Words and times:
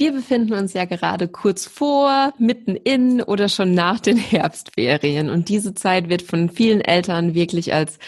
Wir 0.00 0.12
befinden 0.12 0.54
uns 0.54 0.72
ja 0.72 0.86
gerade 0.86 1.28
kurz 1.28 1.66
vor, 1.66 2.32
mitten 2.38 2.74
in 2.74 3.20
oder 3.20 3.50
schon 3.50 3.74
nach 3.74 4.00
den 4.00 4.16
Herbstferien. 4.16 5.28
Und 5.28 5.50
diese 5.50 5.74
Zeit 5.74 6.08
wird 6.08 6.22
von 6.22 6.48
vielen 6.48 6.80
Eltern 6.80 7.34
wirklich 7.34 7.74
als 7.74 7.98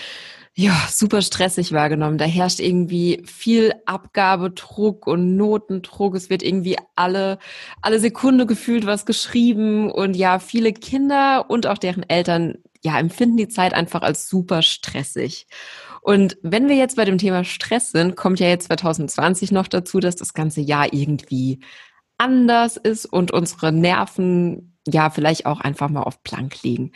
ja, 0.54 0.74
super 0.88 1.20
stressig 1.20 1.72
wahrgenommen. 1.72 2.16
Da 2.16 2.24
herrscht 2.24 2.60
irgendwie 2.60 3.22
viel 3.26 3.74
Abgabedruck 3.84 5.06
und 5.06 5.36
Notendruck. 5.36 6.14
Es 6.14 6.30
wird 6.30 6.42
irgendwie 6.42 6.78
alle, 6.96 7.38
alle 7.82 8.00
Sekunde 8.00 8.46
gefühlt 8.46 8.86
was 8.86 9.04
geschrieben. 9.04 9.90
Und 9.90 10.16
ja, 10.16 10.38
viele 10.38 10.72
Kinder 10.72 11.50
und 11.50 11.66
auch 11.66 11.76
deren 11.76 12.08
Eltern, 12.08 12.54
ja, 12.82 12.98
empfinden 12.98 13.36
die 13.36 13.48
Zeit 13.48 13.74
einfach 13.74 14.00
als 14.00 14.30
super 14.30 14.62
stressig. 14.62 15.46
Und 16.02 16.36
wenn 16.42 16.68
wir 16.68 16.74
jetzt 16.74 16.96
bei 16.96 17.04
dem 17.04 17.16
Thema 17.16 17.44
Stress 17.44 17.92
sind, 17.92 18.16
kommt 18.16 18.40
ja 18.40 18.48
jetzt 18.48 18.66
2020 18.66 19.52
noch 19.52 19.68
dazu, 19.68 20.00
dass 20.00 20.16
das 20.16 20.34
ganze 20.34 20.60
Jahr 20.60 20.92
irgendwie 20.92 21.60
anders 22.18 22.76
ist 22.76 23.06
und 23.06 23.30
unsere 23.30 23.72
Nerven 23.72 24.76
ja 24.86 25.10
vielleicht 25.10 25.46
auch 25.46 25.60
einfach 25.60 25.88
mal 25.88 26.02
auf 26.02 26.24
Plank 26.24 26.60
liegen. 26.64 26.90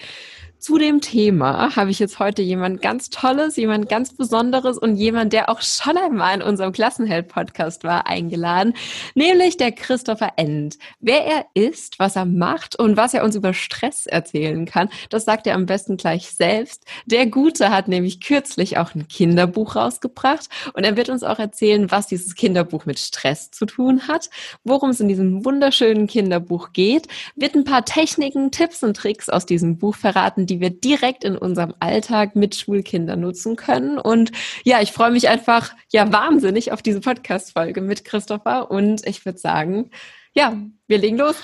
Zu 0.58 0.78
dem 0.78 1.02
Thema 1.02 1.76
habe 1.76 1.90
ich 1.90 1.98
jetzt 1.98 2.18
heute 2.18 2.40
jemand 2.40 2.80
ganz 2.80 3.10
Tolles, 3.10 3.56
jemand 3.56 3.90
ganz 3.90 4.14
Besonderes 4.14 4.78
und 4.78 4.96
jemand, 4.96 5.34
der 5.34 5.50
auch 5.50 5.60
schon 5.60 5.98
einmal 5.98 6.34
in 6.34 6.42
unserem 6.42 6.72
Klassenheld-Podcast 6.72 7.84
war, 7.84 8.06
eingeladen, 8.06 8.72
nämlich 9.14 9.58
der 9.58 9.72
Christopher 9.72 10.32
End. 10.36 10.78
Wer 10.98 11.26
er 11.26 11.46
ist, 11.52 11.98
was 11.98 12.16
er 12.16 12.24
macht 12.24 12.74
und 12.78 12.96
was 12.96 13.12
er 13.12 13.22
uns 13.22 13.36
über 13.36 13.52
Stress 13.52 14.06
erzählen 14.06 14.64
kann, 14.64 14.88
das 15.10 15.26
sagt 15.26 15.46
er 15.46 15.56
am 15.56 15.66
besten 15.66 15.98
gleich 15.98 16.30
selbst. 16.30 16.84
Der 17.04 17.26
Gute 17.26 17.68
hat 17.70 17.86
nämlich 17.86 18.22
kürzlich 18.22 18.78
auch 18.78 18.94
ein 18.94 19.08
Kinderbuch 19.08 19.76
rausgebracht 19.76 20.48
und 20.72 20.84
er 20.84 20.96
wird 20.96 21.10
uns 21.10 21.22
auch 21.22 21.38
erzählen, 21.38 21.90
was 21.90 22.06
dieses 22.06 22.34
Kinderbuch 22.34 22.86
mit 22.86 22.98
Stress 22.98 23.50
zu 23.50 23.66
tun 23.66 24.08
hat, 24.08 24.30
worum 24.64 24.88
es 24.90 25.00
in 25.00 25.08
diesem 25.08 25.44
wunderschönen 25.44 26.06
Kinderbuch 26.06 26.72
geht, 26.72 27.08
wird 27.36 27.54
ein 27.54 27.64
paar 27.64 27.84
Techniken, 27.84 28.50
Tipps 28.50 28.82
und 28.82 28.96
Tricks 28.96 29.28
aus 29.28 29.44
diesem 29.44 29.76
Buch 29.76 29.94
verraten, 29.94 30.45
die 30.46 30.60
wir 30.60 30.70
direkt 30.70 31.24
in 31.24 31.36
unserem 31.36 31.74
Alltag 31.80 32.36
mit 32.36 32.54
Schulkindern 32.54 33.20
nutzen 33.20 33.56
können. 33.56 33.98
Und 33.98 34.32
ja, 34.64 34.80
ich 34.80 34.92
freue 34.92 35.10
mich 35.10 35.28
einfach 35.28 35.74
ja 35.90 36.12
wahnsinnig 36.12 36.72
auf 36.72 36.82
diese 36.82 37.00
Podcast-Folge 37.00 37.80
mit 37.80 38.04
Christopher. 38.04 38.70
Und 38.70 39.06
ich 39.06 39.24
würde 39.24 39.38
sagen, 39.38 39.90
ja, 40.36 40.54
wir 40.86 40.98
legen 40.98 41.16
los. 41.16 41.36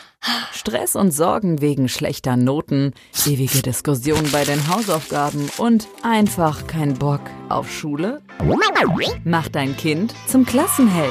Stress 0.53 0.97
und 0.97 1.12
Sorgen 1.12 1.62
wegen 1.62 1.89
schlechter 1.89 2.36
Noten, 2.36 2.92
ewige 3.27 3.62
Diskussionen 3.62 4.31
bei 4.31 4.44
den 4.44 4.69
Hausaufgaben 4.69 5.50
und 5.56 5.89
einfach 6.03 6.66
kein 6.66 6.94
Bock 6.94 7.22
auf 7.48 7.72
Schule? 7.72 8.20
Mach 9.25 9.48
dein 9.48 9.77
Kind 9.77 10.14
zum 10.28 10.44
Klassenheld. 10.44 11.11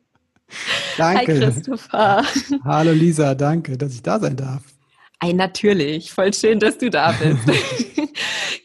Danke. 0.97 1.33
Hi 1.33 1.39
Christopher. 1.39 2.23
Hallo 2.63 2.91
Lisa, 2.91 3.35
danke, 3.35 3.77
dass 3.77 3.93
ich 3.93 4.01
da 4.01 4.19
sein 4.19 4.35
darf. 4.35 4.61
Ei, 5.19 5.33
natürlich. 5.33 6.11
Voll 6.11 6.33
schön, 6.33 6.59
dass 6.59 6.77
du 6.77 6.89
da 6.89 7.11
bist. 7.11 7.39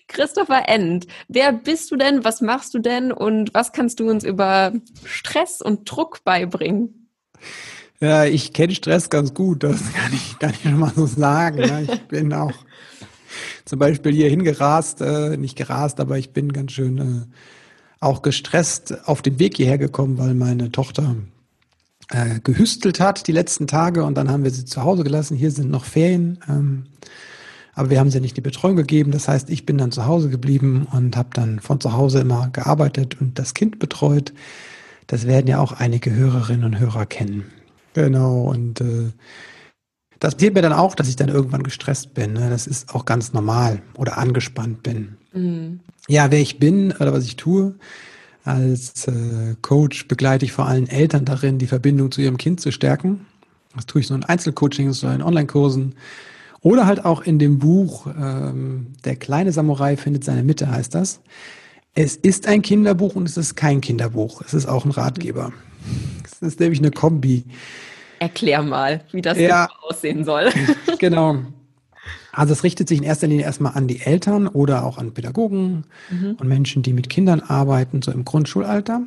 Christopher 0.08 0.68
End, 0.68 1.06
wer 1.28 1.52
bist 1.52 1.90
du 1.90 1.96
denn? 1.96 2.24
Was 2.24 2.40
machst 2.40 2.72
du 2.72 2.78
denn? 2.78 3.12
Und 3.12 3.52
was 3.52 3.72
kannst 3.72 4.00
du 4.00 4.08
uns 4.08 4.24
über 4.24 4.72
Stress 5.04 5.60
und 5.60 5.90
Druck 5.90 6.24
beibringen? 6.24 7.10
Ja, 8.00 8.24
ich 8.24 8.52
kenne 8.52 8.74
Stress 8.74 9.10
ganz 9.10 9.34
gut, 9.34 9.62
das 9.62 9.92
kann 9.92 10.12
ich, 10.12 10.38
kann 10.38 10.50
ich 10.50 10.62
schon 10.62 10.78
mal 10.78 10.92
so 10.94 11.06
sagen. 11.06 11.58
Ne? 11.58 11.86
Ich 11.90 12.00
bin 12.08 12.32
auch 12.32 12.52
zum 13.64 13.78
Beispiel 13.78 14.12
hier 14.12 14.30
hingerast, 14.30 15.00
äh, 15.00 15.36
nicht 15.36 15.56
gerast, 15.56 16.00
aber 16.00 16.16
ich 16.16 16.30
bin 16.30 16.52
ganz 16.52 16.72
schön 16.72 16.98
äh, 16.98 17.34
auch 18.00 18.22
gestresst 18.22 19.06
auf 19.06 19.22
den 19.22 19.38
Weg 19.38 19.56
hierher 19.56 19.78
gekommen, 19.78 20.18
weil 20.18 20.34
meine 20.34 20.70
Tochter 20.72 21.16
äh, 22.10 22.40
gehüstelt 22.42 23.00
hat 23.00 23.26
die 23.26 23.32
letzten 23.32 23.66
Tage 23.66 24.04
und 24.04 24.14
dann 24.16 24.30
haben 24.30 24.44
wir 24.44 24.50
sie 24.50 24.64
zu 24.64 24.82
Hause 24.82 25.04
gelassen. 25.04 25.36
Hier 25.36 25.50
sind 25.50 25.70
noch 25.70 25.84
Ferien, 25.84 26.38
ähm, 26.48 26.84
aber 27.74 27.90
wir 27.90 27.98
haben 28.00 28.10
sie 28.10 28.20
nicht 28.20 28.36
die 28.36 28.42
Betreuung 28.42 28.76
gegeben. 28.76 29.10
Das 29.10 29.28
heißt, 29.28 29.50
ich 29.50 29.66
bin 29.66 29.76
dann 29.76 29.92
zu 29.92 30.06
Hause 30.06 30.30
geblieben 30.30 30.86
und 30.92 31.16
habe 31.16 31.30
dann 31.32 31.60
von 31.60 31.80
zu 31.80 31.92
Hause 31.92 32.20
immer 32.20 32.48
gearbeitet 32.52 33.20
und 33.20 33.38
das 33.38 33.54
Kind 33.54 33.78
betreut. 33.78 34.32
Das 35.06 35.26
werden 35.26 35.46
ja 35.46 35.58
auch 35.58 35.72
einige 35.72 36.12
Hörerinnen 36.12 36.64
und 36.64 36.78
Hörer 36.78 37.06
kennen. 37.06 37.44
Genau, 37.94 38.42
und 38.50 38.80
äh, 38.80 39.12
das 40.18 40.34
passiert 40.34 40.54
mir 40.54 40.62
dann 40.62 40.72
auch, 40.72 40.94
dass 40.94 41.08
ich 41.08 41.16
dann 41.16 41.28
irgendwann 41.28 41.62
gestresst 41.62 42.14
bin. 42.14 42.32
Ne? 42.32 42.50
Das 42.50 42.66
ist 42.66 42.94
auch 42.94 43.04
ganz 43.04 43.32
normal 43.32 43.82
oder 43.96 44.18
angespannt 44.18 44.82
bin. 44.82 45.16
Mhm. 45.32 45.80
Ja, 46.08 46.30
wer 46.30 46.40
ich 46.40 46.58
bin 46.58 46.92
oder 46.92 47.12
was 47.12 47.24
ich 47.24 47.36
tue, 47.36 47.74
als 48.46 49.08
äh, 49.08 49.56
Coach 49.62 50.08
begleite 50.08 50.44
ich 50.44 50.52
vor 50.52 50.66
allem 50.66 50.86
Eltern 50.86 51.24
darin, 51.24 51.58
die 51.58 51.66
Verbindung 51.66 52.10
zu 52.10 52.20
ihrem 52.20 52.36
Kind 52.36 52.60
zu 52.60 52.70
stärken. 52.70 53.26
Das 53.74 53.86
tue 53.86 54.00
ich 54.00 54.06
so 54.06 54.14
in 54.14 54.24
Einzelcoachings 54.24 55.02
oder 55.04 55.14
in 55.14 55.22
Online-Kursen. 55.22 55.94
Oder 56.60 56.86
halt 56.86 57.04
auch 57.04 57.22
in 57.22 57.38
dem 57.38 57.58
Buch 57.58 58.06
ähm, 58.06 58.94
Der 59.04 59.16
kleine 59.16 59.52
Samurai 59.52 59.96
findet 59.96 60.24
seine 60.24 60.42
Mitte, 60.42 60.70
heißt 60.70 60.94
das. 60.94 61.20
Es 61.94 62.16
ist 62.16 62.48
ein 62.48 62.62
Kinderbuch 62.62 63.14
und 63.14 63.28
es 63.28 63.36
ist 63.36 63.54
kein 63.54 63.80
Kinderbuch. 63.80 64.42
Es 64.42 64.54
ist 64.54 64.66
auch 64.66 64.84
ein 64.84 64.90
Ratgeber. 64.90 65.52
Es 66.24 66.42
ist 66.42 66.60
nämlich 66.60 66.80
eine 66.80 66.90
Kombi. 66.90 67.44
Erklär 68.18 68.62
mal, 68.62 69.02
wie 69.12 69.22
das 69.22 69.38
ja, 69.38 69.68
aussehen 69.82 70.24
soll. 70.24 70.50
genau. 70.98 71.38
Also 72.36 72.52
es 72.52 72.64
richtet 72.64 72.88
sich 72.88 72.98
in 72.98 73.04
erster 73.04 73.26
Linie 73.26 73.46
erstmal 73.46 73.72
an 73.72 73.88
die 73.88 74.02
Eltern 74.02 74.46
oder 74.46 74.84
auch 74.84 74.98
an 74.98 75.14
Pädagogen 75.14 75.84
mhm. 76.10 76.36
und 76.38 76.46
Menschen, 76.46 76.82
die 76.82 76.92
mit 76.92 77.08
Kindern 77.08 77.40
arbeiten, 77.40 78.02
so 78.02 78.12
im 78.12 78.26
Grundschulalter. 78.26 79.00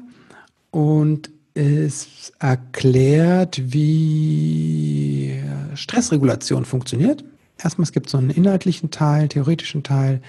Und 0.71 1.29
es 1.53 2.33
erklärt, 2.39 3.61
wie 3.71 5.43
Stressregulation 5.75 6.65
funktioniert. 6.65 7.23
Erstmal, 7.63 7.83
es 7.83 7.91
gibt 7.91 8.09
so 8.09 8.17
einen 8.17 8.31
inhaltlichen 8.31 8.89
Teil, 8.89 9.27
theoretischen 9.27 9.83
Teil, 9.83 10.21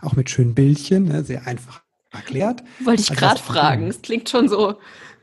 auch 0.00 0.16
mit 0.16 0.30
schönen 0.30 0.54
Bildchen, 0.54 1.08
ne, 1.08 1.24
sehr 1.24 1.46
einfach 1.46 1.82
erklärt. 2.10 2.62
Wollte 2.84 3.02
ich 3.02 3.10
also 3.10 3.20
gerade 3.20 3.40
fragen. 3.40 3.88
Es 3.88 4.00
klingt 4.00 4.30
schon 4.30 4.48
so 4.48 4.76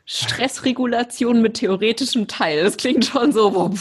Stressregulation 0.06 1.42
mit 1.42 1.56
theoretischem 1.56 2.28
Teil. 2.28 2.64
Das 2.64 2.78
klingt 2.78 3.06
schon 3.06 3.32
so, 3.32 3.52
boah, 3.52 3.72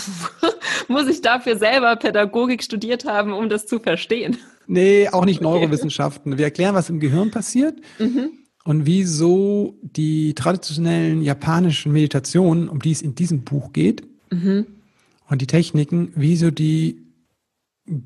muss 0.88 1.08
ich 1.08 1.20
dafür 1.20 1.56
selber 1.56 1.96
Pädagogik 1.96 2.62
studiert 2.62 3.04
haben, 3.04 3.32
um 3.32 3.48
das 3.48 3.66
zu 3.66 3.80
verstehen? 3.80 4.38
Nee, 4.66 5.08
auch 5.08 5.24
nicht 5.24 5.40
Neurowissenschaften. 5.40 6.38
Wir 6.38 6.44
erklären, 6.44 6.74
was 6.74 6.88
im 6.88 7.00
Gehirn 7.00 7.30
passiert 7.32 7.80
mhm. 7.98 8.30
und 8.64 8.86
wieso 8.86 9.76
die 9.82 10.34
traditionellen 10.34 11.22
japanischen 11.22 11.92
Meditationen, 11.92 12.68
um 12.68 12.78
die 12.78 12.92
es 12.92 13.02
in 13.02 13.16
diesem 13.16 13.42
Buch 13.42 13.72
geht, 13.72 14.02
mhm. 14.30 14.66
und 15.28 15.42
die 15.42 15.48
Techniken, 15.48 16.12
wieso 16.14 16.52
die 16.52 17.02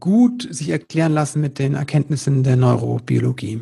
gut 0.01 0.49
sich 0.51 0.71
erklären 0.71 1.13
lassen 1.13 1.43
mit 1.43 1.59
den 1.59 1.75
Erkenntnissen 1.75 2.43
der 2.43 2.57
Neurobiologie. 2.57 3.61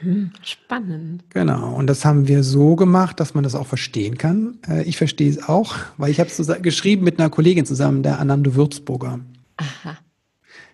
Hm, 0.00 0.32
spannend. 0.42 1.24
Genau, 1.30 1.74
und 1.74 1.86
das 1.86 2.04
haben 2.04 2.28
wir 2.28 2.42
so 2.42 2.76
gemacht, 2.76 3.18
dass 3.20 3.34
man 3.34 3.44
das 3.44 3.54
auch 3.54 3.66
verstehen 3.66 4.18
kann. 4.18 4.58
Äh, 4.68 4.82
ich 4.84 4.96
verstehe 4.96 5.30
es 5.30 5.48
auch, 5.48 5.74
weil 5.96 6.10
ich 6.10 6.20
habe 6.20 6.30
es 6.30 6.62
geschrieben 6.62 7.04
mit 7.04 7.18
einer 7.18 7.30
Kollegin 7.30 7.66
zusammen, 7.66 8.02
der 8.02 8.18
Anando 8.18 8.54
Würzburger. 8.54 9.20
Aha. 9.56 9.96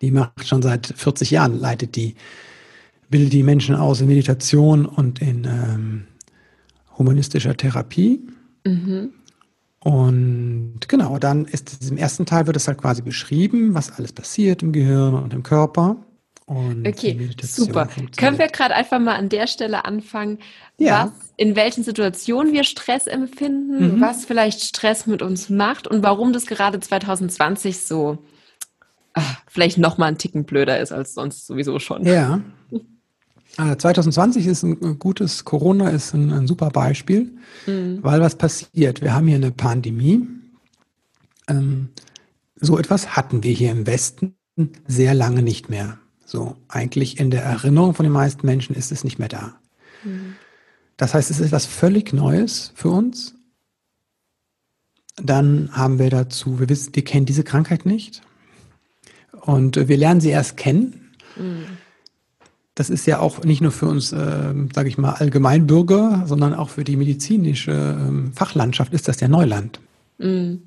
Die 0.00 0.10
macht 0.10 0.46
schon 0.46 0.62
seit 0.62 0.86
40 0.86 1.30
Jahren, 1.30 1.58
leitet 1.60 1.94
die, 1.94 2.16
bildet 3.08 3.32
die 3.32 3.44
Menschen 3.44 3.76
aus 3.76 4.00
in 4.00 4.08
Meditation 4.08 4.86
und 4.86 5.20
in 5.20 5.44
ähm, 5.44 6.04
humanistischer 6.98 7.56
Therapie. 7.56 8.20
Mhm. 8.66 9.10
Und 9.80 10.80
genau, 10.88 11.18
dann 11.18 11.44
ist 11.44 11.90
im 11.90 11.96
ersten 11.96 12.26
Teil 12.26 12.46
wird 12.46 12.56
es 12.56 12.68
halt 12.68 12.78
quasi 12.78 13.02
beschrieben, 13.02 13.75
was 13.75 13.90
alles 13.90 14.12
passiert 14.12 14.62
im 14.62 14.72
Gehirn 14.72 15.14
und 15.14 15.32
im 15.34 15.42
Körper. 15.42 15.96
Und 16.46 16.86
okay, 16.86 17.30
super. 17.40 17.88
Können 18.16 18.38
wir 18.38 18.48
gerade 18.48 18.74
einfach 18.74 18.98
mal 18.98 19.14
an 19.16 19.28
der 19.28 19.46
Stelle 19.46 19.84
anfangen, 19.84 20.38
ja. 20.76 21.06
was, 21.06 21.32
in 21.36 21.56
welchen 21.56 21.84
Situationen 21.84 22.52
wir 22.52 22.64
Stress 22.64 23.06
empfinden, 23.06 23.96
mhm. 23.96 24.00
was 24.00 24.24
vielleicht 24.24 24.62
Stress 24.62 25.06
mit 25.06 25.22
uns 25.22 25.48
macht 25.48 25.86
und 25.86 26.02
warum 26.02 26.32
das 26.32 26.46
gerade 26.46 26.80
2020 26.80 27.80
so 27.80 28.18
ach, 29.14 29.42
vielleicht 29.46 29.78
noch 29.78 29.98
mal 29.98 30.06
ein 30.06 30.18
Ticken 30.18 30.44
blöder 30.44 30.80
ist 30.80 30.92
als 30.92 31.14
sonst 31.14 31.46
sowieso 31.46 31.78
schon. 31.78 32.04
Ja. 32.04 32.40
2020 33.56 34.46
ah, 34.46 34.50
ist 34.50 34.62
ein 34.62 34.98
gutes, 34.98 35.44
Corona 35.44 35.90
ist 35.90 36.14
ein, 36.14 36.32
ein 36.32 36.46
super 36.46 36.70
Beispiel, 36.70 37.36
mhm. 37.66 37.98
weil 38.02 38.20
was 38.20 38.36
passiert? 38.36 39.02
Wir 39.02 39.14
haben 39.14 39.26
hier 39.26 39.36
eine 39.36 39.50
Pandemie 39.50 40.26
ähm, 41.48 41.90
so 42.56 42.78
etwas 42.78 43.16
hatten 43.16 43.42
wir 43.42 43.52
hier 43.52 43.72
im 43.72 43.86
Westen 43.86 44.36
sehr 44.86 45.14
lange 45.14 45.42
nicht 45.42 45.68
mehr. 45.68 45.98
So, 46.32 46.56
eigentlich 46.67 47.20
in 47.20 47.31
der 47.31 47.43
Erinnerung 47.43 47.93
von 47.93 48.05
den 48.05 48.12
meisten 48.14 48.46
Menschen 48.46 48.75
ist 48.75 48.90
es 48.90 49.05
nicht 49.05 49.19
mehr 49.19 49.29
da. 49.29 49.55
Mhm. 50.02 50.37
Das 50.96 51.12
heißt, 51.12 51.31
es 51.31 51.40
ist 51.40 51.49
etwas 51.49 51.67
völlig 51.67 52.14
Neues 52.14 52.73
für 52.75 52.88
uns. 52.88 53.34
Dann 55.17 55.69
haben 55.73 55.99
wir 55.99 56.08
dazu, 56.08 56.58
wir 56.58 56.70
wissen, 56.70 56.94
wir 56.94 57.05
kennen 57.05 57.26
diese 57.26 57.44
Krankheit 57.44 57.84
nicht. 57.84 58.23
Und 59.43 59.76
wir 59.76 59.96
lernen 59.99 60.23
sie 60.23 60.31
erst 60.31 60.56
kennen. 60.56 61.11
Mhm. 61.37 61.67
Das 62.76 62.88
ist 62.88 63.05
ja 63.05 63.19
auch 63.19 63.44
nicht 63.44 63.61
nur 63.61 63.73
für 63.73 63.88
uns, 63.88 64.12
äh, 64.12 64.55
sage 64.75 64.88
ich 64.88 64.96
mal, 64.96 65.12
Allgemeinbürger, 65.12 66.25
sondern 66.25 66.55
auch 66.55 66.70
für 66.70 66.85
die 66.85 66.96
medizinische 66.96 67.73
äh, 67.73 68.35
Fachlandschaft 68.35 68.94
ist 68.94 69.06
das 69.06 69.20
ja 69.20 69.28
Neuland. 69.28 69.81
Mhm. 70.17 70.62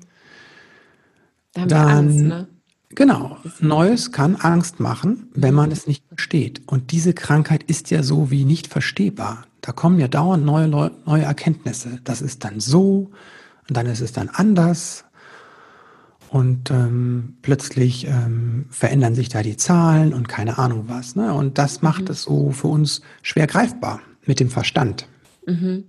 Da 1.54 1.62
haben 1.62 1.68
Dann, 1.68 1.88
wir 1.88 1.96
Angst, 1.96 2.20
ne? 2.20 2.48
Genau, 2.96 3.36
Neues 3.60 4.10
kann 4.10 4.36
Angst 4.36 4.80
machen, 4.80 5.28
wenn 5.34 5.52
man 5.52 5.70
es 5.70 5.86
nicht 5.86 6.02
versteht. 6.08 6.62
Und 6.66 6.92
diese 6.92 7.12
Krankheit 7.12 7.62
ist 7.62 7.90
ja 7.90 8.02
so 8.02 8.30
wie 8.30 8.46
nicht 8.46 8.66
verstehbar. 8.68 9.44
Da 9.60 9.72
kommen 9.72 9.98
ja 10.00 10.08
dauernd 10.08 10.46
neue, 10.46 10.66
neue 10.66 11.22
Erkenntnisse. 11.22 12.00
Das 12.04 12.22
ist 12.22 12.42
dann 12.42 12.58
so 12.58 13.10
und 13.68 13.76
dann 13.76 13.84
ist 13.84 14.00
es 14.00 14.12
dann 14.12 14.30
anders. 14.30 15.04
Und 16.30 16.70
ähm, 16.70 17.36
plötzlich 17.42 18.06
ähm, 18.06 18.64
verändern 18.70 19.14
sich 19.14 19.28
da 19.28 19.42
die 19.42 19.58
Zahlen 19.58 20.14
und 20.14 20.26
keine 20.26 20.56
Ahnung 20.56 20.84
was. 20.88 21.16
Ne? 21.16 21.34
Und 21.34 21.58
das 21.58 21.82
macht 21.82 22.04
mhm. 22.04 22.10
es 22.12 22.22
so 22.22 22.50
für 22.50 22.68
uns 22.68 23.02
schwer 23.20 23.46
greifbar 23.46 24.00
mit 24.24 24.40
dem 24.40 24.48
Verstand. 24.48 25.06
Mhm. 25.46 25.84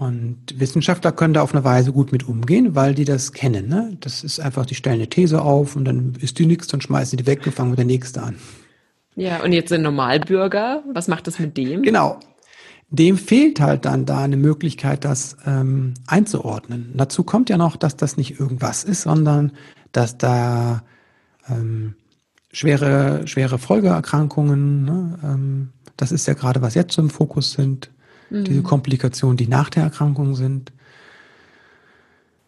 Und 0.00 0.58
Wissenschaftler 0.58 1.12
können 1.12 1.34
da 1.34 1.42
auf 1.42 1.52
eine 1.52 1.62
Weise 1.62 1.92
gut 1.92 2.10
mit 2.10 2.26
umgehen, 2.26 2.74
weil 2.74 2.94
die 2.94 3.04
das 3.04 3.34
kennen. 3.34 3.68
Ne? 3.68 3.98
Das 4.00 4.24
ist 4.24 4.40
einfach, 4.40 4.64
die 4.64 4.74
stellen 4.74 4.94
eine 4.94 5.10
These 5.10 5.42
auf 5.42 5.76
und 5.76 5.84
dann 5.84 6.14
ist 6.18 6.38
die 6.38 6.46
nichts 6.46 6.72
und 6.72 6.82
schmeißen 6.82 7.18
die 7.18 7.26
weg 7.26 7.44
und 7.44 7.52
fangen 7.52 7.68
mit 7.68 7.78
der 7.78 7.84
nächste 7.84 8.22
an. 8.22 8.36
Ja, 9.14 9.42
und 9.42 9.52
jetzt 9.52 9.70
ein 9.74 9.82
Normalbürger, 9.82 10.82
was 10.94 11.06
macht 11.06 11.26
das 11.26 11.38
mit 11.38 11.54
dem? 11.58 11.82
Genau. 11.82 12.18
Dem 12.88 13.18
fehlt 13.18 13.60
halt 13.60 13.84
dann 13.84 14.06
da 14.06 14.22
eine 14.22 14.38
Möglichkeit, 14.38 15.04
das 15.04 15.36
ähm, 15.44 15.92
einzuordnen. 16.06 16.94
Dazu 16.94 17.22
kommt 17.22 17.50
ja 17.50 17.58
noch, 17.58 17.76
dass 17.76 17.94
das 17.94 18.16
nicht 18.16 18.40
irgendwas 18.40 18.84
ist, 18.84 19.02
sondern 19.02 19.52
dass 19.92 20.16
da 20.16 20.82
ähm, 21.46 21.94
schwere, 22.52 23.26
schwere 23.26 23.58
Folgeerkrankungen, 23.58 24.82
ne, 24.82 25.18
ähm, 25.22 25.68
das 25.98 26.10
ist 26.10 26.26
ja 26.26 26.32
gerade, 26.32 26.62
was 26.62 26.74
jetzt 26.74 26.96
im 26.96 27.10
Fokus 27.10 27.52
sind, 27.52 27.90
mhm. 28.30 28.44
diese 28.44 28.62
Komplikationen, 28.62 29.36
die 29.36 29.48
nach 29.48 29.70
der 29.70 29.84
Erkrankung 29.84 30.34
sind. 30.34 30.72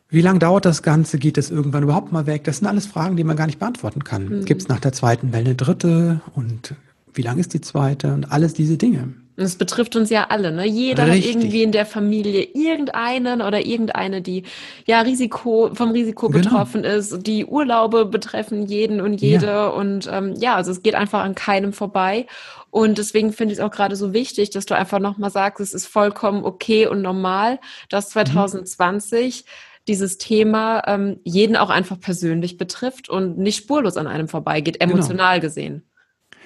Wie 0.09 0.21
lange 0.21 0.41
dauert 0.41 0.67
das 0.67 0.83
Ganze? 0.83 1.19
Geht 1.19 1.39
es 1.39 1.51
irgendwann 1.51 1.83
überhaupt 1.83 2.13
mal 2.13 2.27
weg? 2.27 2.45
Das 2.45 2.59
sind 2.59 2.67
alles 2.67 2.87
Fragen, 2.87 3.17
die 3.17 3.25
man 3.25 3.37
gar 3.37 3.47
nicht 3.47 3.59
beantworten 3.59 4.05
kann. 4.05 4.29
Mhm. 4.29 4.45
Gibt 4.45 4.61
es 4.61 4.69
nach 4.69 4.81
der 4.81 4.93
zweiten 4.93 5.33
Welle 5.33 5.47
eine 5.47 5.55
dritte? 5.55 6.21
Und 6.35 6.75
wie 7.15 7.23
lang 7.23 7.39
ist 7.39 7.55
die 7.55 7.61
zweite? 7.61 8.13
Und 8.13 8.31
alles 8.31 8.53
diese 8.55 8.77
Dinge. 8.77 9.15
Es 9.37 9.57
betrifft 9.57 9.97
uns 9.97 10.11
ja 10.11 10.27
alle, 10.29 10.53
ne? 10.53 10.67
Jeder 10.67 11.07
Richtig. 11.07 11.35
hat 11.35 11.43
irgendwie 11.43 11.63
in 11.63 11.73
der 11.73 11.87
Familie 11.87 12.43
irgendeinen 12.53 13.41
oder 13.41 13.65
irgendeine, 13.65 14.21
die 14.21 14.43
ja 14.87 15.01
Risiko 15.01 15.71
vom 15.73 15.93
Risiko 15.93 16.29
genau. 16.29 16.45
betroffen 16.45 16.85
ist. 16.85 17.27
Die 17.27 17.47
Urlaube 17.47 18.05
betreffen 18.05 18.67
jeden 18.67 19.01
und 19.01 19.23
jede 19.23 19.47
ja. 19.47 19.69
und 19.69 20.09
ähm, 20.13 20.35
ja, 20.39 20.57
also 20.57 20.71
es 20.71 20.83
geht 20.83 20.95
einfach 20.95 21.25
an 21.25 21.35
keinem 21.35 21.73
vorbei. 21.73 22.27
Und 22.73 22.97
deswegen 22.97 23.35
finde 23.35 23.53
ich 23.53 23.59
es 23.59 23.65
auch 23.65 23.71
gerade 23.71 23.97
so 23.97 24.15
wichtig, 24.15 24.49
dass 24.49 24.65
du 24.65 24.75
einfach 24.75 24.99
nochmal 24.99 25.31
sagst, 25.31 25.61
es 25.61 25.75
ist 25.75 25.87
vollkommen 25.87 26.43
okay 26.43 26.87
und 26.87 27.03
normal, 27.03 27.61
dass 27.91 28.09
2020 28.09 29.45
mhm. 29.45 29.49
dieses 29.89 30.17
Thema 30.17 30.83
ähm, 30.87 31.21
jeden 31.23 31.55
auch 31.55 31.69
einfach 31.69 32.01
persönlich 32.01 32.57
betrifft 32.57 33.11
und 33.11 33.37
nicht 33.37 33.59
spurlos 33.59 33.99
an 33.99 34.07
einem 34.07 34.27
vorbeigeht, 34.27 34.81
genau. 34.81 34.95
emotional 34.95 35.39
genau. 35.39 35.49
gesehen. 35.49 35.83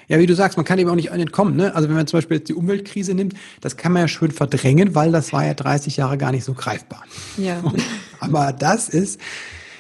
Ja, 0.09 0.19
wie 0.19 0.27
du 0.27 0.35
sagst, 0.35 0.57
man 0.57 0.67
kann 0.67 0.81
eben 0.81 0.91
auch 0.91 0.97
nicht 0.97 1.13
entkommen. 1.13 1.55
Ne? 1.55 1.73
Also 1.77 1.89
wenn 1.89 1.95
man 1.95 2.09
zum 2.09 2.17
Beispiel 2.17 2.39
jetzt 2.39 2.49
die 2.49 2.55
Umweltkrise 2.55 3.15
nimmt, 3.15 3.35
das 3.61 3.77
kann 3.77 3.93
man 3.93 4.03
ja 4.03 4.09
schön 4.09 4.33
verdrängen, 4.33 4.97
weil 4.97 5.13
das 5.13 5.33
war 5.33 5.47
ja 5.47 5.55
30 5.55 5.97
Jahre 5.97 6.19
gar 6.19 6.33
nicht 6.33 6.45
so 6.45 6.55
greifbar. 6.55 7.05
Ja. 7.37 7.63
Aber 8.19 8.53
das 8.53 8.89
ist, 8.89 9.21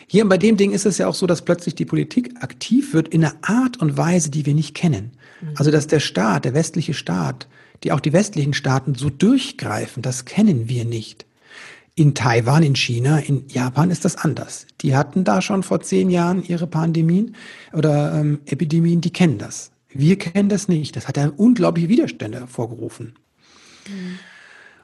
hier 0.06 0.28
bei 0.28 0.38
dem 0.38 0.56
Ding 0.56 0.70
ist 0.70 0.86
es 0.86 0.98
ja 0.98 1.08
auch 1.08 1.14
so, 1.16 1.26
dass 1.26 1.42
plötzlich 1.42 1.74
die 1.74 1.86
Politik 1.86 2.34
aktiv 2.40 2.94
wird 2.94 3.08
in 3.08 3.24
einer 3.24 3.34
Art 3.42 3.78
und 3.78 3.96
Weise, 3.96 4.30
die 4.30 4.46
wir 4.46 4.54
nicht 4.54 4.76
kennen. 4.76 5.10
Mhm. 5.40 5.54
Also 5.56 5.70
dass 5.70 5.86
der 5.86 6.00
Staat, 6.00 6.44
der 6.44 6.54
westliche 6.54 6.94
Staat, 6.94 7.48
die 7.84 7.92
auch 7.92 8.00
die 8.00 8.12
westlichen 8.12 8.54
Staaten 8.54 8.94
so 8.94 9.10
durchgreifen, 9.10 10.02
das 10.02 10.24
kennen 10.24 10.68
wir 10.68 10.84
nicht. 10.84 11.26
In 11.94 12.14
Taiwan, 12.14 12.62
in 12.62 12.76
China, 12.76 13.18
in 13.18 13.44
Japan 13.48 13.90
ist 13.90 14.04
das 14.04 14.16
anders. 14.16 14.66
Die 14.82 14.94
hatten 14.94 15.24
da 15.24 15.40
schon 15.40 15.62
vor 15.62 15.80
zehn 15.80 16.10
Jahren 16.10 16.42
ihre 16.42 16.66
Pandemien 16.66 17.34
oder 17.72 18.20
ähm, 18.20 18.40
Epidemien, 18.44 19.00
die 19.00 19.12
kennen 19.12 19.38
das. 19.38 19.70
Wir 19.88 20.18
kennen 20.18 20.50
das 20.50 20.68
nicht. 20.68 20.94
Das 20.94 21.08
hat 21.08 21.16
ja 21.16 21.32
unglaubliche 21.34 21.88
Widerstände 21.88 22.40
hervorgerufen. 22.40 23.14
Mhm. 23.88 24.18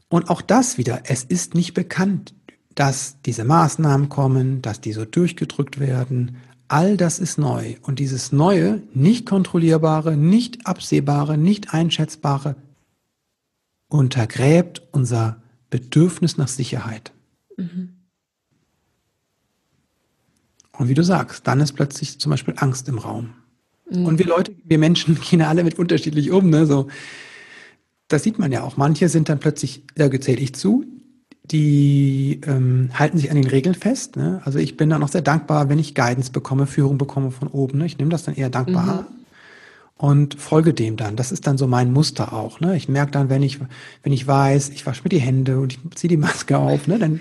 Und 0.09 0.31
auch 0.31 0.43
das 0.43 0.79
wieder, 0.79 1.03
es 1.05 1.25
ist 1.25 1.55
nicht 1.55 1.75
bekannt, 1.75 2.35
dass 2.75 3.17
diese 3.27 3.45
Maßnahmen 3.45 4.09
kommen, 4.09 4.63
dass 4.63 4.81
die 4.81 4.93
so 4.93 5.05
durchgedrückt 5.05 5.81
werden. 5.81 6.37
All 6.73 6.97
das 6.97 7.19
ist 7.19 7.37
neu. 7.37 7.75
Und 7.83 7.99
dieses 7.99 8.33
Neue, 8.33 8.83
nicht 8.95 9.27
kontrollierbare, 9.27 10.17
nicht 10.17 10.67
absehbare, 10.67 11.37
nicht 11.37 11.75
einschätzbare, 11.75 12.57
untergräbt 13.89 14.81
unser 14.91 15.43
Bedürfnis 15.69 16.39
nach 16.39 16.49
Sicherheit. 16.49 17.13
Mhm. 17.59 17.99
Und 20.79 20.89
wie 20.89 20.95
du 20.95 21.05
sagst, 21.05 21.47
dann 21.47 21.61
ist 21.61 21.73
plötzlich 21.73 22.19
zum 22.19 22.31
Beispiel 22.31 22.55
Angst 22.57 22.89
im 22.89 22.97
Raum. 22.97 23.35
Mhm. 23.91 24.07
Und 24.07 24.19
wir 24.19 24.25
Leute, 24.25 24.55
wir 24.65 24.79
Menschen 24.79 25.21
gehen 25.31 25.43
alle 25.43 25.65
mit 25.65 25.79
unterschiedlich 25.79 26.31
um. 26.31 26.49
Ne? 26.49 26.65
So, 26.65 26.89
das 28.09 28.23
sieht 28.23 28.39
man 28.39 28.51
ja 28.51 28.63
auch. 28.63 28.79
Manche 28.79 29.11
sind 29.11 29.29
dann 29.29 29.41
plötzlich, 29.41 29.83
da 29.95 30.09
gezähle 30.09 30.41
ich 30.41 30.55
zu, 30.55 30.87
die 31.45 32.41
ähm, 32.47 32.91
halten 32.95 33.19
sich 33.19 33.31
an 33.31 33.37
den 33.37 33.47
Regeln 33.47 33.75
fest. 33.75 34.17
Ne? 34.17 34.41
Also 34.45 34.59
ich 34.59 34.77
bin 34.77 34.91
dann 34.91 35.03
auch 35.03 35.09
sehr 35.09 35.23
dankbar, 35.23 35.69
wenn 35.69 35.79
ich 35.79 35.95
Guidance 35.95 36.31
bekomme, 36.31 36.67
Führung 36.67 36.99
bekomme 36.99 37.31
von 37.31 37.49
oben. 37.49 37.79
Ne? 37.79 37.87
Ich 37.87 37.99
nehme 37.99 38.11
das 38.11 38.23
dann 38.23 38.37
eher 38.37 38.49
dankbar 38.49 39.03
mhm. 39.03 39.07
und 39.97 40.35
folge 40.35 40.73
dem 40.73 40.97
dann. 40.97 41.17
Das 41.17 41.33
ist 41.33 41.47
dann 41.47 41.59
so 41.59 41.67
mein 41.67 41.93
Muster 41.93 42.33
auch. 42.33 42.61
Ne? 42.61 42.77
Ich 42.77 42.89
merke 42.89 43.13
dann, 43.13 43.29
wenn 43.29 43.43
ich, 43.43 43.59
wenn 44.03 44.13
ich 44.13 44.27
weiß, 44.27 44.71
ich 44.71 44.87
wasche 44.87 45.03
mir 45.03 45.11
die 45.11 45.21
Hände 45.21 45.59
und 45.59 45.73
ich 45.73 45.81
ziehe 45.97 46.09
die 46.09 46.17
Maske 46.17 46.59
auf, 46.59 46.87
ne? 46.87 46.99
dann, 46.99 47.21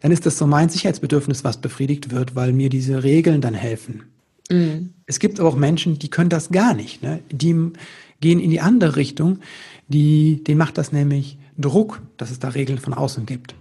dann 0.00 0.12
ist 0.12 0.26
das 0.26 0.36
so 0.36 0.46
mein 0.46 0.68
Sicherheitsbedürfnis, 0.68 1.42
was 1.42 1.56
befriedigt 1.56 2.10
wird, 2.10 2.36
weil 2.36 2.52
mir 2.52 2.68
diese 2.68 3.02
Regeln 3.02 3.40
dann 3.40 3.54
helfen. 3.54 4.02
Mhm. 4.50 4.90
Es 5.06 5.18
gibt 5.18 5.40
aber 5.40 5.48
auch 5.48 5.56
Menschen, 5.56 5.98
die 5.98 6.10
können 6.10 6.30
das 6.30 6.50
gar 6.50 6.74
nicht. 6.74 7.02
Ne? 7.02 7.20
Die 7.30 7.54
gehen 8.20 8.38
in 8.38 8.50
die 8.50 8.60
andere 8.60 8.96
Richtung. 8.96 9.38
Die, 9.88 10.44
denen 10.44 10.58
macht 10.58 10.78
das 10.78 10.92
nämlich 10.92 11.38
Druck, 11.58 12.02
dass 12.18 12.30
es 12.30 12.38
da 12.38 12.48
Regeln 12.48 12.78
von 12.78 12.94
außen 12.94 13.26
gibt. 13.26 13.54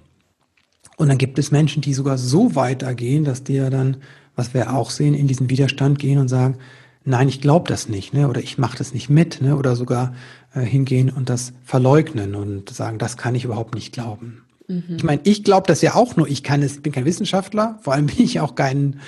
Und 0.97 1.09
dann 1.09 1.17
gibt 1.17 1.39
es 1.39 1.51
Menschen, 1.51 1.81
die 1.81 1.93
sogar 1.93 2.17
so 2.17 2.55
weitergehen, 2.55 3.23
dass 3.23 3.43
die 3.43 3.53
ja 3.53 3.69
dann, 3.69 3.97
was 4.35 4.53
wir 4.53 4.73
auch 4.73 4.89
sehen, 4.89 5.13
in 5.13 5.27
diesen 5.27 5.49
Widerstand 5.49 5.99
gehen 5.99 6.19
und 6.19 6.27
sagen, 6.27 6.57
nein, 7.03 7.27
ich 7.27 7.41
glaube 7.41 7.67
das 7.67 7.89
nicht, 7.89 8.13
ne? 8.13 8.27
oder 8.27 8.41
ich 8.41 8.57
mache 8.57 8.77
das 8.77 8.93
nicht 8.93 9.09
mit, 9.09 9.41
ne? 9.41 9.57
oder 9.57 9.75
sogar 9.75 10.13
äh, 10.53 10.61
hingehen 10.61 11.09
und 11.09 11.29
das 11.29 11.53
verleugnen 11.63 12.35
und 12.35 12.69
sagen, 12.69 12.97
das 12.97 13.17
kann 13.17 13.35
ich 13.35 13.45
überhaupt 13.45 13.73
nicht 13.73 13.93
glauben. 13.93 14.43
Mhm. 14.67 14.95
Ich 14.97 15.03
meine, 15.03 15.21
ich 15.23 15.43
glaube 15.43 15.67
das 15.67 15.81
ja 15.81 15.95
auch 15.95 16.15
nur, 16.15 16.27
ich 16.27 16.43
kann 16.43 16.61
es, 16.61 16.81
bin 16.81 16.91
kein 16.91 17.05
Wissenschaftler, 17.05 17.79
vor 17.81 17.93
allem 17.93 18.05
bin 18.07 18.23
ich 18.23 18.39
auch 18.39 18.55
kein 18.55 18.99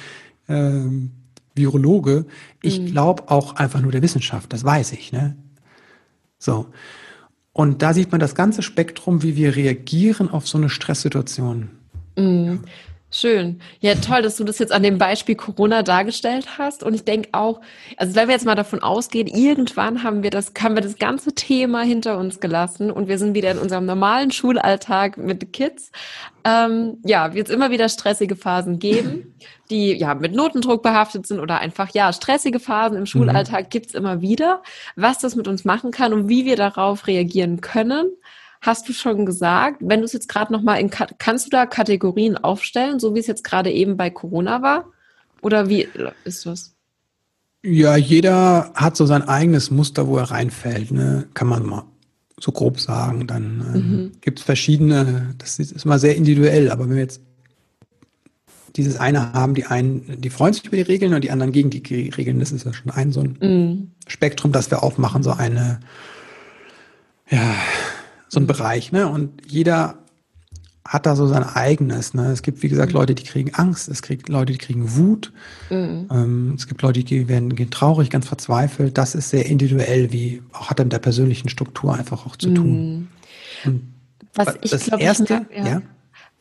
ähm, 0.49 1.11
Virologe. 1.55 2.25
Ich 2.61 2.79
mhm. 2.79 2.85
glaube 2.87 3.29
auch 3.29 3.55
einfach 3.55 3.81
nur 3.81 3.91
der 3.91 4.01
Wissenschaft, 4.01 4.51
das 4.53 4.63
weiß 4.63 4.93
ich. 4.93 5.11
Ne? 5.11 5.35
So. 6.39 6.67
Und 7.53 7.83
da 7.83 7.93
sieht 7.93 8.11
man 8.11 8.19
das 8.19 8.33
ganze 8.33 8.63
Spektrum, 8.63 9.21
wie 9.21 9.35
wir 9.35 9.55
reagieren 9.55 10.29
auf 10.29 10.47
so 10.47 10.57
eine 10.57 10.69
Stresssituation. 10.69 11.69
Mhm. 12.17 12.61
Schön. 13.15 13.59
Ja, 13.79 13.93
toll, 13.93 14.23
dass 14.23 14.37
du 14.37 14.43
das 14.43 14.57
jetzt 14.57 14.71
an 14.71 14.81
dem 14.81 14.97
Beispiel 14.97 15.35
Corona 15.35 15.83
dargestellt 15.83 16.57
hast. 16.57 16.81
Und 16.81 16.95
ich 16.95 17.05
denke 17.05 17.29
auch, 17.31 17.61
also 17.95 18.15
wenn 18.15 18.27
wir 18.27 18.33
jetzt 18.33 18.45
mal 18.47 18.55
davon 18.55 18.81
ausgehen, 18.81 19.27
irgendwann 19.27 20.01
haben 20.01 20.23
wir 20.23 20.31
das, 20.31 20.51
haben 20.59 20.73
wir 20.73 20.81
das 20.81 20.97
ganze 20.97 21.35
Thema 21.35 21.83
hinter 21.83 22.17
uns 22.17 22.39
gelassen 22.39 22.89
und 22.89 23.07
wir 23.07 23.19
sind 23.19 23.35
wieder 23.35 23.51
in 23.51 23.59
unserem 23.59 23.85
normalen 23.85 24.31
Schulalltag 24.31 25.17
mit 25.17 25.53
Kids. 25.53 25.91
Ähm, 26.43 26.97
ja, 27.05 27.35
wird 27.35 27.49
es 27.49 27.53
immer 27.53 27.69
wieder 27.69 27.87
stressige 27.87 28.35
Phasen 28.35 28.79
geben, 28.79 29.35
die 29.69 29.93
ja 29.93 30.15
mit 30.15 30.33
Notendruck 30.33 30.81
behaftet 30.81 31.27
sind 31.27 31.39
oder 31.39 31.59
einfach 31.59 31.91
ja 31.93 32.11
stressige 32.13 32.59
Phasen 32.59 32.97
im 32.97 33.05
Schulalltag 33.05 33.65
mhm. 33.65 33.69
gibt's 33.69 33.93
immer 33.93 34.21
wieder. 34.21 34.63
Was 34.95 35.19
das 35.19 35.35
mit 35.35 35.47
uns 35.47 35.65
machen 35.65 35.91
kann 35.91 36.13
und 36.13 36.29
wie 36.29 36.45
wir 36.45 36.55
darauf 36.55 37.05
reagieren 37.05 37.61
können 37.61 38.07
hast 38.63 38.87
du 38.87 38.93
schon 38.93 39.25
gesagt. 39.25 39.77
Wenn 39.81 39.99
du 39.99 40.05
es 40.05 40.13
jetzt 40.13 40.29
gerade 40.29 40.51
nochmal 40.51 40.79
in, 40.79 40.89
kannst 40.89 41.45
du 41.45 41.49
da 41.49 41.65
Kategorien 41.65 42.37
aufstellen, 42.37 42.99
so 42.99 43.13
wie 43.13 43.19
es 43.19 43.27
jetzt 43.27 43.43
gerade 43.43 43.71
eben 43.71 43.97
bei 43.97 44.09
Corona 44.09 44.61
war? 44.61 44.85
Oder 45.41 45.69
wie 45.69 45.87
ist 46.23 46.45
das? 46.45 46.73
Ja, 47.61 47.95
jeder 47.97 48.71
hat 48.73 48.95
so 48.95 49.05
sein 49.05 49.21
eigenes 49.21 49.69
Muster, 49.69 50.07
wo 50.07 50.17
er 50.17 50.31
reinfällt, 50.31 50.91
ne? 50.91 51.27
kann 51.33 51.47
man 51.47 51.65
mal 51.65 51.83
so 52.39 52.51
grob 52.51 52.79
sagen. 52.79 53.27
Dann 53.27 53.61
äh, 53.73 53.77
mhm. 53.77 54.11
gibt 54.21 54.39
es 54.39 54.45
verschiedene, 54.45 55.35
das 55.37 55.59
ist, 55.59 55.85
mal 55.85 55.99
sehr 55.99 56.15
individuell, 56.15 56.71
aber 56.71 56.85
wenn 56.85 56.95
wir 56.95 57.03
jetzt 57.03 57.21
dieses 58.75 58.97
eine 58.97 59.33
haben, 59.33 59.53
die 59.55 59.65
einen, 59.65 60.19
die 60.19 60.29
freuen 60.29 60.53
sich 60.53 60.65
über 60.65 60.77
die 60.77 60.83
Regeln 60.83 61.13
und 61.13 61.23
die 61.23 61.31
anderen 61.31 61.51
gegen 61.51 61.69
die 61.69 62.09
Regeln. 62.09 62.39
Das 62.39 62.51
ist 62.51 62.65
ja 62.65 62.73
schon 62.73 62.91
ein 62.91 63.11
so 63.11 63.21
ein 63.21 63.37
mm. 63.39 63.91
Spektrum, 64.07 64.51
das 64.51 64.71
wir 64.71 64.81
aufmachen, 64.83 65.21
so 65.21 65.31
eine, 65.31 65.79
ja, 67.29 67.55
so 68.33 68.39
ein 68.39 68.47
Bereich, 68.47 68.91
ne? 68.91 69.07
Und 69.07 69.41
jeder 69.45 69.99
hat 70.85 71.05
da 71.05 71.15
so 71.15 71.27
sein 71.27 71.43
eigenes. 71.43 72.13
Ne? 72.13 72.31
Es 72.31 72.41
gibt, 72.41 72.61
wie 72.61 72.67
gesagt, 72.67 72.91
mhm. 72.91 72.99
Leute, 72.99 73.15
die 73.15 73.23
kriegen 73.23 73.53
Angst, 73.53 73.87
es 73.87 74.01
gibt 74.01 74.27
Leute, 74.27 74.51
die 74.51 74.59
kriegen 74.59 74.95
Wut, 74.95 75.31
mhm. 75.69 76.07
ähm, 76.11 76.53
es 76.57 76.67
gibt 76.67 76.81
Leute, 76.81 77.03
die 77.03 77.29
werden 77.29 77.55
gehen 77.55 77.71
traurig, 77.71 78.09
ganz 78.09 78.27
verzweifelt. 78.27 78.97
Das 78.97 79.15
ist 79.15 79.29
sehr 79.29 79.45
individuell, 79.45 80.11
wie 80.11 80.41
auch 80.51 80.69
hat 80.69 80.79
dann 80.79 80.87
mit 80.87 80.93
der 80.93 80.99
persönlichen 80.99 81.47
Struktur 81.49 81.95
einfach 81.95 82.25
auch 82.25 82.35
zu 82.35 82.53
tun. 82.53 83.07
Mhm. 83.63 83.81
Was 84.33 84.55
ich 84.61 84.71
das 84.71 84.87
erste, 84.87 85.23
ich 85.23 85.29
merke, 85.29 85.55
ja. 85.55 85.65
ja. 85.67 85.81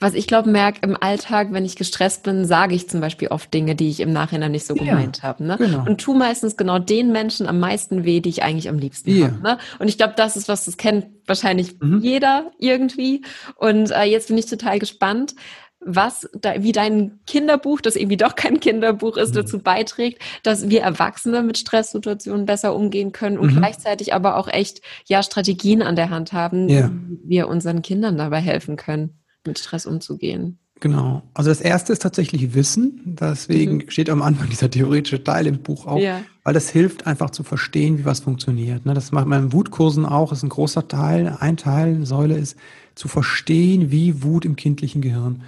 Was 0.02 0.14
ich 0.14 0.26
glaube, 0.26 0.50
merke 0.50 0.80
im 0.82 0.96
Alltag, 1.00 1.52
wenn 1.52 1.64
ich 1.64 1.76
gestresst 1.76 2.24
bin, 2.24 2.44
sage 2.44 2.74
ich 2.74 2.88
zum 2.88 3.00
Beispiel 3.00 3.28
oft 3.28 3.54
Dinge, 3.54 3.76
die 3.76 3.88
ich 3.88 4.00
im 4.00 4.12
Nachhinein 4.12 4.50
nicht 4.50 4.66
so 4.66 4.74
gemeint 4.74 5.18
ja, 5.18 5.22
habe. 5.22 5.44
Ne? 5.44 5.56
Genau. 5.58 5.84
Und 5.86 6.00
tu 6.00 6.12
meistens 6.12 6.56
genau 6.56 6.80
den 6.80 7.12
Menschen 7.12 7.46
am 7.46 7.60
meisten 7.60 8.04
weh, 8.04 8.18
die 8.18 8.30
ich 8.30 8.42
eigentlich 8.42 8.68
am 8.68 8.78
liebsten 8.78 9.16
ja. 9.16 9.26
habe. 9.26 9.40
Ne? 9.40 9.58
Und 9.78 9.86
ich 9.86 9.98
glaube, 9.98 10.14
das 10.16 10.36
ist 10.36 10.48
was, 10.48 10.64
das 10.64 10.76
kennt 10.76 11.06
wahrscheinlich 11.28 11.80
mhm. 11.80 12.00
jeder 12.00 12.50
irgendwie. 12.58 13.22
Und 13.54 13.92
äh, 13.92 14.02
jetzt 14.02 14.26
bin 14.26 14.38
ich 14.38 14.46
total 14.46 14.80
gespannt, 14.80 15.36
was 15.78 16.28
da, 16.34 16.60
wie 16.64 16.72
dein 16.72 17.20
Kinderbuch, 17.28 17.80
das 17.80 17.94
irgendwie 17.94 18.16
doch 18.16 18.34
kein 18.34 18.58
Kinderbuch 18.58 19.16
ist, 19.16 19.30
mhm. 19.30 19.36
dazu 19.36 19.60
beiträgt, 19.60 20.20
dass 20.42 20.68
wir 20.68 20.82
Erwachsene 20.82 21.44
mit 21.44 21.58
Stresssituationen 21.58 22.44
besser 22.44 22.74
umgehen 22.74 23.12
können 23.12 23.38
und 23.38 23.54
mhm. 23.54 23.58
gleichzeitig 23.58 24.14
aber 24.14 24.36
auch 24.36 24.48
echt 24.48 24.80
ja 25.06 25.22
Strategien 25.22 25.80
an 25.80 25.94
der 25.94 26.10
Hand 26.10 26.32
haben, 26.32 26.68
ja. 26.68 26.90
wie 26.90 27.20
wir 27.28 27.46
unseren 27.46 27.82
Kindern 27.82 28.16
dabei 28.18 28.40
helfen 28.40 28.74
können 28.74 29.21
mit 29.46 29.58
Stress 29.58 29.86
umzugehen. 29.86 30.58
Genau. 30.82 31.22
Also 31.32 31.48
das 31.48 31.60
erste 31.60 31.92
ist 31.92 32.02
tatsächlich 32.02 32.54
Wissen. 32.54 33.16
Deswegen 33.20 33.76
mhm. 33.76 33.90
steht 33.90 34.10
am 34.10 34.20
Anfang 34.20 34.50
dieser 34.50 34.68
theoretische 34.68 35.22
Teil 35.22 35.46
im 35.46 35.62
Buch 35.62 35.86
auch, 35.86 36.00
ja. 36.00 36.22
weil 36.42 36.54
das 36.54 36.70
hilft 36.70 37.06
einfach 37.06 37.30
zu 37.30 37.44
verstehen, 37.44 37.98
wie 37.98 38.04
was 38.04 38.18
funktioniert. 38.18 38.84
Ne, 38.84 38.92
das 38.92 39.12
macht 39.12 39.28
man 39.28 39.44
in 39.44 39.52
Wutkursen 39.52 40.04
auch, 40.04 40.32
ist 40.32 40.42
ein 40.42 40.48
großer 40.48 40.88
Teil. 40.88 41.36
Ein 41.38 41.56
Teil, 41.56 41.94
eine 41.94 42.06
Säule 42.06 42.36
ist 42.36 42.56
zu 42.96 43.06
verstehen, 43.06 43.92
wie 43.92 44.24
Wut 44.24 44.44
im 44.44 44.56
kindlichen 44.56 45.02
Gehirn 45.02 45.42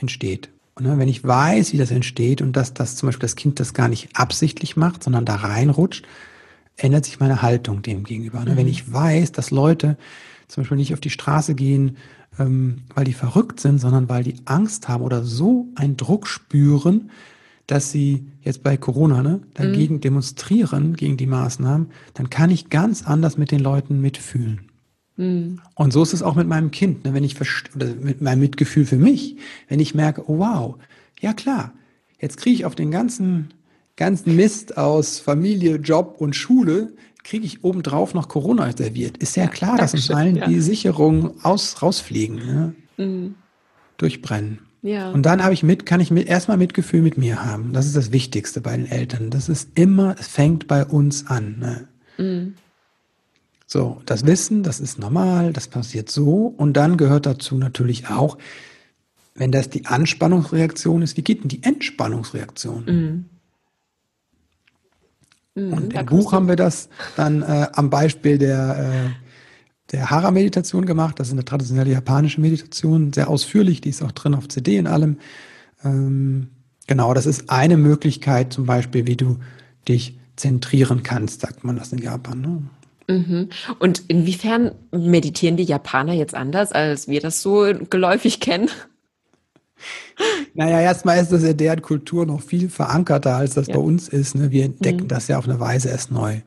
entsteht. 0.00 0.48
Und 0.74 0.86
ne, 0.86 0.96
wenn 0.96 1.08
ich 1.08 1.22
weiß, 1.22 1.74
wie 1.74 1.78
das 1.78 1.90
entsteht 1.90 2.40
und 2.40 2.54
dass 2.54 2.72
das 2.72 2.96
zum 2.96 3.08
Beispiel 3.08 3.26
das 3.26 3.36
Kind 3.36 3.60
das 3.60 3.74
gar 3.74 3.88
nicht 3.88 4.16
absichtlich 4.16 4.74
macht, 4.78 5.04
sondern 5.04 5.26
da 5.26 5.34
reinrutscht, 5.34 6.06
ändert 6.78 7.04
sich 7.04 7.20
meine 7.20 7.42
Haltung 7.42 7.82
dem 7.82 8.04
gegenüber. 8.04 8.42
Ne, 8.42 8.56
wenn 8.56 8.64
mhm. 8.64 8.72
ich 8.72 8.90
weiß, 8.90 9.32
dass 9.32 9.50
Leute 9.50 9.98
zum 10.46 10.62
Beispiel 10.62 10.78
nicht 10.78 10.94
auf 10.94 11.00
die 11.00 11.10
Straße 11.10 11.54
gehen, 11.54 11.98
ähm, 12.38 12.82
weil 12.94 13.04
die 13.04 13.12
verrückt 13.12 13.60
sind, 13.60 13.78
sondern 13.78 14.08
weil 14.08 14.24
die 14.24 14.36
Angst 14.44 14.88
haben 14.88 15.02
oder 15.02 15.24
so 15.24 15.68
einen 15.74 15.96
Druck 15.96 16.26
spüren, 16.26 17.10
dass 17.66 17.90
sie 17.90 18.26
jetzt 18.42 18.62
bei 18.62 18.76
Corona 18.76 19.22
ne, 19.22 19.40
dagegen 19.54 19.96
mhm. 19.96 20.00
demonstrieren, 20.00 20.96
gegen 20.96 21.16
die 21.16 21.26
Maßnahmen, 21.26 21.88
dann 22.14 22.30
kann 22.30 22.50
ich 22.50 22.70
ganz 22.70 23.06
anders 23.06 23.36
mit 23.36 23.50
den 23.50 23.60
Leuten 23.60 24.00
mitfühlen. 24.00 24.62
Mhm. 25.16 25.60
Und 25.74 25.92
so 25.92 26.02
ist 26.02 26.14
es 26.14 26.22
auch 26.22 26.34
mit 26.34 26.48
meinem 26.48 26.70
Kind, 26.70 27.04
ne, 27.04 27.12
wenn 27.12 27.24
ich 27.24 27.36
oder 27.74 27.94
mit 27.94 28.22
meinem 28.22 28.40
Mitgefühl 28.40 28.86
für 28.86 28.96
mich, 28.96 29.36
wenn 29.68 29.80
ich 29.80 29.94
merke, 29.94 30.28
oh 30.30 30.38
wow, 30.38 30.76
ja 31.20 31.32
klar, 31.34 31.72
jetzt 32.20 32.38
kriege 32.38 32.54
ich 32.54 32.64
auf 32.64 32.74
den 32.74 32.90
ganzen 32.90 33.50
ganzen 33.98 34.36
Mist 34.36 34.78
aus 34.78 35.18
Familie, 35.18 35.76
Job 35.76 36.16
und 36.18 36.34
Schule, 36.34 36.94
kriege 37.28 37.44
ich 37.44 37.62
obendrauf 37.62 38.14
noch 38.14 38.28
Corona 38.28 38.74
serviert. 38.74 39.18
Ist 39.18 39.36
ja 39.36 39.48
klar, 39.48 39.76
dass 39.76 39.92
uns 39.92 40.10
allen 40.10 40.36
ja. 40.36 40.46
die 40.46 40.60
Sicherungen 40.60 41.32
aus, 41.42 41.82
rausfliegen, 41.82 42.38
ja? 42.96 43.04
mhm. 43.04 43.34
durchbrennen. 43.98 44.60
Ja. 44.80 45.10
Und 45.10 45.24
dann 45.24 45.44
habe 45.44 45.52
ich 45.52 45.62
mit, 45.62 45.84
kann 45.84 46.00
ich 46.00 46.10
mit, 46.10 46.26
erstmal 46.26 46.56
Mitgefühl 46.56 47.02
mit 47.02 47.18
mir 47.18 47.44
haben. 47.44 47.74
Das 47.74 47.84
ist 47.84 47.96
das 47.96 48.12
Wichtigste 48.12 48.62
bei 48.62 48.74
den 48.74 48.86
Eltern. 48.86 49.28
Das 49.28 49.50
ist 49.50 49.70
immer, 49.74 50.16
es 50.18 50.26
fängt 50.26 50.68
bei 50.68 50.86
uns 50.86 51.26
an. 51.26 51.58
Ne? 51.58 51.88
Mhm. 52.16 52.54
So, 53.66 54.00
das 54.06 54.24
Wissen, 54.24 54.62
das 54.62 54.80
ist 54.80 54.98
normal, 54.98 55.52
das 55.52 55.68
passiert 55.68 56.08
so. 56.08 56.46
Und 56.46 56.78
dann 56.78 56.96
gehört 56.96 57.26
dazu 57.26 57.56
natürlich 57.56 58.08
auch, 58.08 58.38
wenn 59.34 59.52
das 59.52 59.68
die 59.68 59.84
Anspannungsreaktion 59.84 61.02
ist, 61.02 61.18
wie 61.18 61.22
geht 61.22 61.42
denn 61.42 61.48
die 61.48 61.62
Entspannungsreaktion? 61.62 62.84
Mhm. 62.86 63.24
Mhm, 65.58 65.72
und 65.72 65.92
im 65.92 66.06
Buch 66.06 66.32
haben 66.32 66.48
wir 66.48 66.56
das 66.56 66.88
dann 67.16 67.42
äh, 67.42 67.66
am 67.72 67.90
Beispiel 67.90 68.38
der, 68.38 68.78
äh, 68.78 69.92
der 69.92 70.10
Hara-Meditation 70.10 70.86
gemacht. 70.86 71.18
Das 71.18 71.28
ist 71.28 71.32
eine 71.32 71.44
traditionelle 71.44 71.90
japanische 71.90 72.40
Meditation, 72.40 73.12
sehr 73.12 73.28
ausführlich, 73.28 73.80
die 73.80 73.90
ist 73.90 74.02
auch 74.02 74.12
drin 74.12 74.34
auf 74.34 74.48
CD 74.48 74.76
in 74.76 74.86
allem. 74.86 75.18
Ähm, 75.84 76.48
genau, 76.86 77.14
das 77.14 77.26
ist 77.26 77.50
eine 77.50 77.76
Möglichkeit 77.76 78.52
zum 78.52 78.66
Beispiel, 78.66 79.06
wie 79.06 79.16
du 79.16 79.38
dich 79.88 80.18
zentrieren 80.36 81.02
kannst, 81.02 81.40
sagt 81.40 81.64
man 81.64 81.76
das 81.76 81.92
in 81.92 81.98
Japan. 81.98 82.40
Ne? 82.40 82.62
Mhm. 83.08 83.48
Und 83.78 84.02
inwiefern 84.08 84.72
meditieren 84.92 85.56
die 85.56 85.64
Japaner 85.64 86.12
jetzt 86.12 86.34
anders, 86.34 86.72
als 86.72 87.08
wir 87.08 87.20
das 87.20 87.42
so 87.42 87.66
geläufig 87.90 88.38
kennen? 88.38 88.68
Naja, 90.54 90.80
erstmal 90.80 91.20
ist 91.20 91.30
das 91.30 91.44
in 91.44 91.56
deren 91.56 91.82
Kultur 91.82 92.26
noch 92.26 92.42
viel 92.42 92.68
verankerter, 92.68 93.36
als 93.36 93.54
das 93.54 93.68
ja. 93.68 93.74
bei 93.74 93.80
uns 93.80 94.08
ist. 94.08 94.34
Ne? 94.34 94.50
Wir 94.50 94.64
entdecken 94.64 95.04
mhm. 95.04 95.08
das 95.08 95.28
ja 95.28 95.38
auf 95.38 95.48
eine 95.48 95.60
Weise 95.60 95.88
erst 95.88 96.10
neu. 96.10 96.40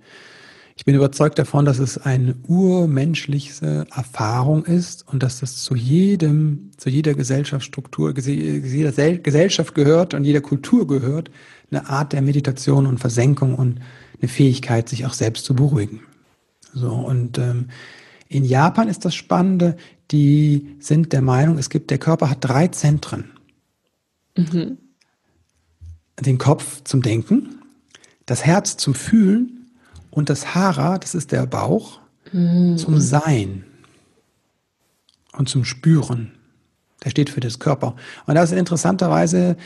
Ich 0.75 0.85
bin 0.85 0.95
überzeugt 0.95 1.37
davon, 1.37 1.65
dass 1.65 1.79
es 1.79 1.97
eine 1.97 2.35
urmenschliche 2.47 3.85
Erfahrung 3.95 4.65
ist 4.65 5.07
und 5.07 5.21
dass 5.21 5.39
das 5.39 5.57
zu 5.57 5.75
jedem, 5.75 6.71
zu 6.77 6.89
jeder 6.89 7.13
Gesellschaftsstruktur, 7.13 8.17
jeder 8.17 9.17
Gesellschaft 9.17 9.75
gehört 9.75 10.13
und 10.13 10.23
jeder 10.23 10.41
Kultur 10.41 10.87
gehört, 10.87 11.29
eine 11.69 11.87
Art 11.87 12.13
der 12.13 12.21
Meditation 12.21 12.87
und 12.87 12.99
Versenkung 12.99 13.55
und 13.55 13.79
eine 14.19 14.27
Fähigkeit, 14.27 14.89
sich 14.89 15.05
auch 15.05 15.13
selbst 15.13 15.45
zu 15.45 15.55
beruhigen. 15.55 16.01
So 16.73 16.89
und 16.89 17.37
ähm, 17.37 17.67
in 18.31 18.45
Japan 18.45 18.87
ist 18.87 19.03
das 19.03 19.13
Spannende, 19.13 19.75
die 20.09 20.77
sind 20.79 21.11
der 21.11 21.21
Meinung, 21.21 21.57
es 21.57 21.69
gibt, 21.69 21.91
der 21.91 21.97
Körper 21.97 22.29
hat 22.29 22.37
drei 22.39 22.69
Zentren. 22.69 23.31
Mhm. 24.37 24.77
Den 26.19 26.37
Kopf 26.37 26.81
zum 26.85 27.01
Denken, 27.01 27.59
das 28.25 28.45
Herz 28.45 28.77
zum 28.77 28.93
Fühlen 28.93 29.69
und 30.11 30.29
das 30.29 30.55
Hara, 30.55 30.97
das 30.97 31.13
ist 31.13 31.33
der 31.33 31.45
Bauch, 31.45 31.99
mhm. 32.31 32.77
zum 32.77 33.01
Sein 33.01 33.65
und 35.33 35.49
zum 35.49 35.65
Spüren. 35.65 36.31
Der 37.03 37.09
steht 37.09 37.29
für 37.29 37.41
das 37.41 37.59
Körper. 37.59 37.95
Und 38.27 38.35
das 38.35 38.51
ist 38.51 38.57
interessanterweise, 38.57 39.57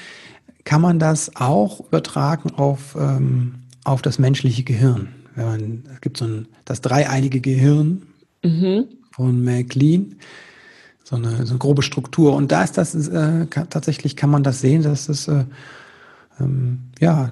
kann 0.63 0.81
man 0.81 0.97
das 0.97 1.35
auch 1.35 1.81
übertragen 1.81 2.49
auf, 2.55 2.95
ähm, 2.99 3.55
auf 3.83 4.01
das 4.01 4.17
menschliche 4.17 4.63
Gehirn. 4.63 5.09
Wenn 5.35 5.45
man, 5.45 5.83
es 5.93 6.01
gibt 6.01 6.17
so 6.17 6.25
ein, 6.25 6.47
das 6.63 6.81
dreieinige 6.81 7.41
Gehirn, 7.41 8.07
mhm. 8.45 8.85
von 9.11 9.43
McLean. 9.43 10.15
So 11.03 11.17
eine, 11.17 11.45
so 11.45 11.51
eine 11.51 11.59
grobe 11.59 11.83
Struktur. 11.83 12.33
Und 12.33 12.51
da 12.51 12.63
ist 12.63 12.77
das, 12.77 12.95
äh, 13.07 13.45
kann, 13.49 13.69
tatsächlich 13.69 14.15
kann 14.15 14.31
man 14.31 14.41
das 14.41 14.61
sehen, 14.61 14.81
dass 14.81 15.07
es, 15.07 15.27
äh, 15.27 15.45
ähm, 16.39 16.79
ja, 16.99 17.31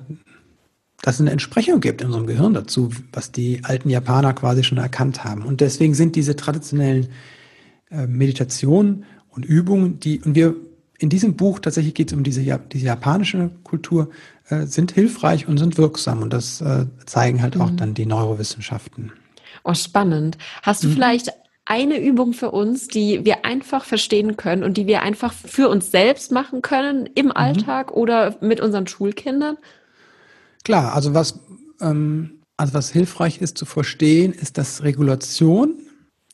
dass 1.02 1.16
es 1.16 1.22
eine 1.22 1.32
Entsprechung 1.32 1.80
gibt 1.80 2.02
in 2.02 2.08
unserem 2.08 2.28
Gehirn 2.28 2.54
dazu, 2.54 2.92
was 3.12 3.32
die 3.32 3.64
alten 3.64 3.90
Japaner 3.90 4.34
quasi 4.34 4.64
schon 4.64 4.78
erkannt 4.78 5.24
haben. 5.24 5.42
Und 5.42 5.60
deswegen 5.60 5.96
sind 5.96 6.16
diese 6.16 6.36
traditionellen 6.36 7.08
äh, 7.90 8.06
Meditationen 8.06 9.06
und 9.30 9.44
Übungen, 9.44 10.00
die, 10.00 10.22
und 10.22 10.36
wir 10.36 10.56
in 11.00 11.10
diesem 11.10 11.36
Buch 11.36 11.60
tatsächlich 11.60 11.96
geht 11.96 12.12
es 12.12 12.18
um 12.18 12.24
diese, 12.24 12.42
diese 12.72 12.86
japanische 12.86 13.52
Kultur, 13.64 14.10
äh, 14.50 14.66
sind 14.68 14.92
hilfreich 14.92 15.48
und 15.48 15.58
sind 15.58 15.78
wirksam. 15.78 16.22
Und 16.22 16.32
das 16.32 16.62
äh, 16.62 16.86
zeigen 17.06 17.42
halt 17.42 17.58
auch 17.60 17.72
mhm. 17.72 17.78
dann 17.78 17.94
die 17.94 18.06
Neurowissenschaften. 18.06 19.12
Oh, 19.64 19.74
spannend. 19.74 20.38
Hast 20.62 20.84
du 20.84 20.88
mhm. 20.88 20.94
vielleicht 20.94 21.30
eine 21.66 22.00
Übung 22.00 22.34
für 22.34 22.52
uns, 22.52 22.88
die 22.88 23.24
wir 23.24 23.46
einfach 23.46 23.86
verstehen 23.86 24.36
können 24.36 24.64
und 24.64 24.76
die 24.76 24.88
wir 24.88 25.02
einfach 25.02 25.34
für 25.34 25.70
uns 25.70 25.92
selbst 25.92 26.32
machen 26.32 26.62
können 26.62 27.08
im 27.16 27.28
mhm. 27.28 27.32
Alltag 27.34 27.92
oder 27.92 28.36
mit 28.42 28.60
unseren 28.60 28.88
Schulkindern? 28.88 29.58
Klar, 30.64 30.94
also 30.94 31.14
was, 31.14 31.40
ähm, 31.82 32.42
also 32.58 32.74
was 32.74 32.92
hilfreich 32.92 33.42
ist 33.42 33.58
zu 33.58 33.66
verstehen, 33.66 34.34
ist, 34.34 34.58
dass 34.58 34.84
Regulation 34.84 35.76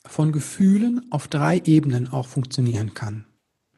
von 0.05 0.31
Gefühlen 0.31 1.05
auf 1.11 1.27
drei 1.27 1.61
Ebenen 1.65 2.11
auch 2.11 2.25
funktionieren 2.25 2.95
kann. 2.95 3.25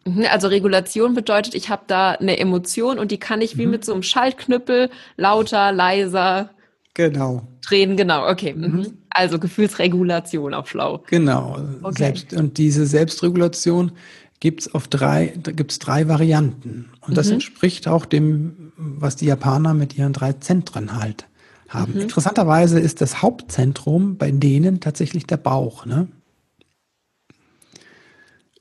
Mhm, 0.06 0.26
also 0.30 0.48
Regulation 0.48 1.14
bedeutet, 1.14 1.54
ich 1.56 1.70
habe 1.70 1.84
da 1.88 2.12
eine 2.12 2.40
Emotion 2.40 2.98
und 2.98 3.12
die 3.12 3.20
kann 3.20 3.42
ich 3.42 3.58
wie 3.58 3.66
mhm. 3.66 3.72
mit 3.72 3.86
so 3.86 3.94
einem 3.94 4.04
Schaltknüppel 4.04 4.90
lauter, 5.18 5.74
leiser, 5.74 6.52
Genau. 6.94 7.48
Drehen, 7.66 7.96
genau, 7.96 8.30
okay. 8.30 8.54
Mhm. 8.54 8.64
mhm. 8.64 8.98
Also 9.10 9.40
Gefühlsregulation 9.40 10.54
auf 10.54 10.70
Schlau. 10.70 11.04
Genau. 11.08 11.58
Okay. 11.84 11.98
Selbst, 11.98 12.34
und 12.34 12.58
diese 12.58 12.86
Selbstregulation 12.86 13.92
gibt 14.40 14.62
es 14.62 14.74
auf 14.74 14.88
drei, 14.88 15.34
da 15.42 15.52
gibt 15.52 15.72
es 15.72 15.80
drei 15.80 16.08
Varianten. 16.08 16.90
Und 17.02 17.18
das 17.18 17.28
mhm. 17.28 17.34
entspricht 17.34 17.88
auch 17.88 18.06
dem, 18.06 18.72
was 18.78 19.16
die 19.18 19.26
Japaner 19.26 19.74
mit 19.74 19.98
ihren 19.98 20.14
drei 20.14 20.34
Zentren 20.34 20.98
halt 20.98 21.28
haben. 21.70 21.94
Mhm. 21.94 22.02
Interessanterweise 22.02 22.80
ist 22.80 23.02
das 23.02 23.22
Hauptzentrum 23.22 24.18
bei 24.18 24.32
denen 24.32 24.80
tatsächlich 24.80 25.28
der 25.28 25.38
Bauch, 25.38 25.86
ne? 25.86 26.08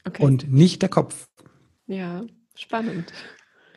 Okay. 0.07 0.23
Und 0.23 0.53
nicht 0.53 0.83
der 0.83 0.89
Kopf. 0.89 1.29
Ja, 1.87 2.23
spannend. 2.55 3.13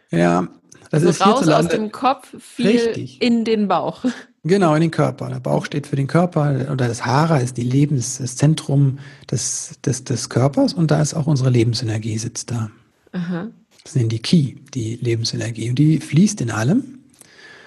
Ja, 0.10 0.48
das 0.89 1.03
also 1.03 1.10
ist 1.10 1.25
raus 1.25 1.48
aus 1.48 1.67
dem 1.67 1.91
Kopf, 1.91 2.33
viel 2.39 2.67
richtig. 2.67 3.22
in 3.22 3.45
den 3.45 3.67
Bauch. 3.67 4.05
Genau, 4.45 4.75
in 4.75 4.81
den 4.81 4.91
Körper. 4.91 5.29
Der 5.29 5.39
Bauch 5.39 5.65
steht 5.65 5.88
für 5.88 5.95
den 5.95 6.07
Körper 6.07 6.67
oder 6.71 6.88
das 6.88 7.05
Hara 7.05 7.38
ist 7.38 7.55
die 7.55 7.63
Lebens, 7.63 8.17
das 8.17 8.35
Zentrum 8.35 9.00
des, 9.31 9.79
des, 9.85 10.03
des 10.03 10.29
Körpers 10.29 10.73
und 10.73 10.91
da 10.91 11.01
ist 11.01 11.13
auch 11.13 11.27
unsere 11.27 11.50
Lebensenergie 11.50 12.17
sitzt 12.17 12.51
da. 12.51 12.69
Aha. 13.13 13.47
Das 13.83 13.93
sind 13.93 14.12
die 14.12 14.19
Ki, 14.19 14.57
die 14.73 14.95
Lebensenergie. 14.97 15.69
Und 15.69 15.79
die 15.79 16.00
fließt 16.00 16.41
in 16.41 16.51
allem. 16.51 17.00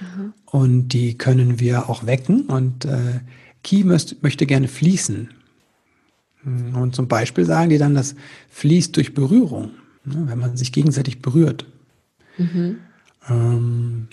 Aha. 0.01 0.33
Und 0.45 0.89
die 0.89 1.17
können 1.17 1.61
wir 1.61 1.89
auch 1.89 2.05
wecken. 2.05 2.43
Und 2.43 2.85
äh, 2.85 3.21
Ki 3.63 3.83
möcht, 3.85 4.23
möchte 4.23 4.47
gerne 4.47 4.69
fließen. 4.69 5.31
Und 6.45 6.95
zum 6.95 7.09
Beispiel 7.09 7.45
sagen 7.45 7.71
die 7.71 7.79
dann, 7.79 7.95
das 7.95 8.15
fließt 8.51 8.97
durch 8.97 9.15
Berührung, 9.15 9.73
ne, 10.05 10.25
wenn 10.27 10.39
man 10.39 10.57
sich 10.57 10.73
gegenseitig 10.73 11.21
berührt. 11.21 11.67
Mhm. 12.39 12.79
Ähm, 13.29 14.09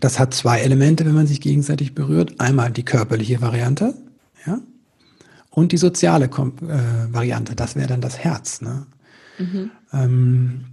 das 0.00 0.18
hat 0.18 0.34
zwei 0.34 0.60
Elemente, 0.60 1.04
wenn 1.06 1.14
man 1.14 1.26
sich 1.26 1.40
gegenseitig 1.40 1.94
berührt. 1.94 2.38
Einmal 2.40 2.70
die 2.70 2.84
körperliche 2.84 3.40
Variante, 3.40 3.94
ja, 4.46 4.60
und 5.50 5.72
die 5.72 5.78
soziale 5.78 6.26
äh, 6.26 7.12
Variante. 7.12 7.56
Das 7.56 7.76
wäre 7.76 7.88
dann 7.88 8.02
das 8.02 8.18
Herz. 8.18 8.60
Ne? 8.60 8.86
Mhm. 9.38 9.70
Ähm, 9.92 10.64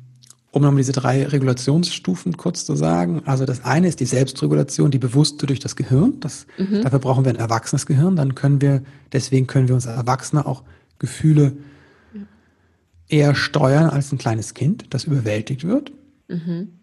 um 0.52 0.62
nochmal 0.62 0.82
diese 0.82 0.92
drei 0.92 1.26
Regulationsstufen 1.26 2.38
kurz 2.38 2.66
zu 2.66 2.76
sagen. 2.76 3.24
Also 3.26 3.46
das 3.46 3.64
eine 3.64 3.88
ist 3.88 4.00
die 4.02 4.06
Selbstregulation, 4.06 4.92
die 4.92 5.00
bewusste 5.00 5.48
durch 5.48 5.60
das 5.60 5.76
Gehirn. 5.76 6.20
Das, 6.20 6.46
mhm. 6.60 6.84
Dafür 6.84 7.00
brauchen 7.00 7.26
wir 7.26 7.32
ein 7.32 7.38
erwachsenes 7.38 7.86
Gehirn. 7.86 8.16
Dann 8.16 8.36
können 8.36 8.62
wir, 8.62 8.84
deswegen 9.14 9.48
können 9.48 9.68
wir 9.68 9.74
uns 9.74 9.88
als 9.88 9.98
Erwachsene 9.98 10.46
auch 10.46 10.64
Gefühle 11.00 11.54
eher 13.08 13.36
steuern 13.36 13.90
als 13.90 14.12
ein 14.12 14.18
kleines 14.18 14.54
Kind, 14.54 14.94
das 14.94 15.06
überwältigt 15.06 15.66
wird. 15.66 15.92
Mhm. 16.28 16.83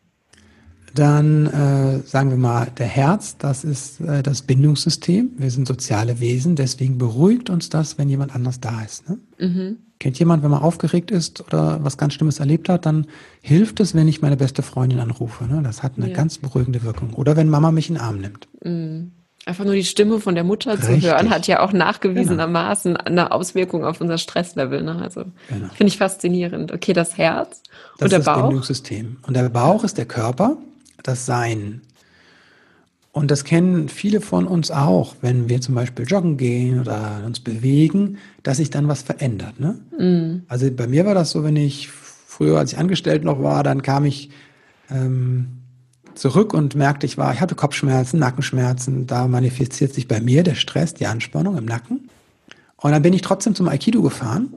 Dann 0.95 1.47
äh, 1.47 2.07
sagen 2.07 2.31
wir 2.31 2.37
mal, 2.37 2.69
der 2.79 2.87
Herz, 2.87 3.37
das 3.39 3.65
ist 3.65 4.01
äh, 4.01 4.23
das 4.23 4.43
Bindungssystem. 4.43 5.31
Wir 5.37 5.51
sind 5.51 5.69
soziale 5.69 6.21
Wesen, 6.21 6.57
deswegen 6.57 6.99
beruhigt 6.99 7.51
uns 7.51 7.69
das, 7.69 7.99
wenn 7.99 8.09
jemand 8.09 8.35
anders 8.35 8.61
da 8.61 8.83
ist. 8.83 9.09
Ne? 9.09 9.19
Mhm. 9.39 9.77
Kennt 9.99 10.19
jemand, 10.19 10.43
wenn 10.43 10.51
man 10.51 10.63
aufgeregt 10.63 11.11
ist 11.11 11.43
oder 11.47 11.85
was 11.85 11.99
ganz 11.99 12.15
Schlimmes 12.15 12.41
erlebt 12.41 12.69
hat, 12.69 12.87
dann 12.87 13.07
hilft 13.43 13.81
es, 13.81 13.95
wenn 13.95 14.09
ich 14.09 14.23
meine 14.23 14.37
beste 14.37 14.63
Freundin 14.63 14.99
anrufe. 14.99 15.45
Ne? 15.45 15.61
Das 15.63 15.83
hat 15.83 15.93
eine 15.97 16.09
ja. 16.09 16.17
ganz 16.17 16.39
beruhigende 16.39 16.83
Wirkung. 16.83 17.15
Oder 17.15 17.37
wenn 17.37 17.49
Mama 17.49 17.71
mich 17.71 17.89
in 17.89 17.97
den 17.97 18.03
Arm 18.03 18.19
nimmt. 18.19 18.49
Mhm. 18.65 19.13
Einfach 19.47 19.65
nur 19.65 19.75
die 19.75 19.85
Stimme 19.85 20.21
von 20.21 20.35
der 20.35 20.45
Mutter 20.45 20.73
Richtig. 20.73 21.03
zu 21.03 21.09
hören, 21.09 21.31
hat 21.31 21.47
ja 21.47 21.61
auch 21.61 21.73
nachgewiesenermaßen 21.73 22.95
genau. 22.95 23.05
eine 23.07 23.33
Auswirkung 23.33 23.85
auf 23.85 24.01
unser 24.01 24.19
Stresslevel. 24.19 24.83
Ne? 24.83 25.01
Also 25.01 25.25
genau. 25.49 25.69
finde 25.75 25.87
ich 25.87 25.97
faszinierend. 25.97 26.73
Okay, 26.73 26.93
das 26.93 27.17
Herz 27.17 27.63
das 27.99 28.05
und 28.05 28.13
der 28.13 28.19
Bauch. 28.19 28.25
Das 28.25 28.27
ist 28.27 28.27
das 28.27 28.37
Bindungssystem. 28.43 29.17
Und 29.27 29.35
der 29.35 29.49
Bauch 29.49 29.83
ist 29.83 29.97
der 29.97 30.05
Körper 30.05 30.59
das 31.03 31.27
Sein. 31.27 31.83
Und 33.13 33.31
das 33.31 33.45
kennen 33.45 33.89
viele 33.89 34.21
von 34.21 34.47
uns 34.47 34.71
auch, 34.71 35.17
wenn 35.21 35.49
wir 35.49 35.61
zum 35.61 35.75
Beispiel 35.75 36.07
joggen 36.07 36.37
gehen 36.37 36.81
oder 36.81 37.23
uns 37.27 37.41
bewegen, 37.41 38.19
dass 38.45 38.59
sich 38.59 38.71
dann 38.71 38.87
was 38.87 39.03
verändert. 39.03 39.59
Ne? 39.59 39.81
Mm. 39.99 40.45
Also 40.47 40.71
bei 40.71 40.87
mir 40.87 41.05
war 41.07 41.15
das 41.15 41.31
so, 41.31 41.43
wenn 41.43 41.57
ich 41.57 41.89
früher, 41.91 42.59
als 42.59 42.73
ich 42.73 42.79
angestellt 42.79 43.25
noch 43.25 43.43
war, 43.43 43.65
dann 43.65 43.83
kam 43.83 44.05
ich 44.05 44.31
ähm, 44.91 45.49
zurück 46.15 46.55
und 46.55 46.77
merkte, 46.77 47.05
ich 47.05 47.19
war, 47.19 47.33
ich 47.33 47.41
hatte 47.41 47.57
Kopfschmerzen, 47.57 48.21
Nackenschmerzen. 48.21 49.09
Da 49.09 49.27
manifestiert 49.27 49.93
sich 49.93 50.07
bei 50.07 50.21
mir 50.21 50.45
der 50.45 50.55
Stress, 50.55 50.95
die 50.95 51.07
Anspannung 51.07 51.59
im 51.59 51.65
Nacken. 51.65 52.09
Und 52.77 52.93
dann 52.93 53.03
bin 53.03 53.13
ich 53.13 53.23
trotzdem 53.23 53.57
zum 53.57 53.69
Aikido 53.69 54.03
gefahren. 54.03 54.55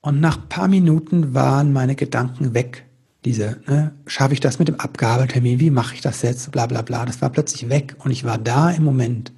Und 0.00 0.20
nach 0.20 0.38
ein 0.38 0.48
paar 0.48 0.68
Minuten 0.68 1.34
waren 1.34 1.72
meine 1.72 1.96
Gedanken 1.96 2.54
weg 2.54 2.84
diese, 3.28 3.60
ne, 3.66 3.92
schaffe 4.06 4.32
ich 4.32 4.40
das 4.40 4.58
mit 4.58 4.68
dem 4.68 4.80
Abgabetermin, 4.80 5.60
wie 5.60 5.68
mache 5.68 5.94
ich 5.94 6.00
das 6.00 6.22
jetzt, 6.22 6.50
bla 6.50 6.64
bla 6.64 6.80
bla. 6.80 7.04
Das 7.04 7.20
war 7.20 7.28
plötzlich 7.28 7.68
weg 7.68 7.94
und 7.98 8.10
ich 8.10 8.24
war 8.24 8.38
da 8.38 8.70
im 8.70 8.84
Moment. 8.84 9.32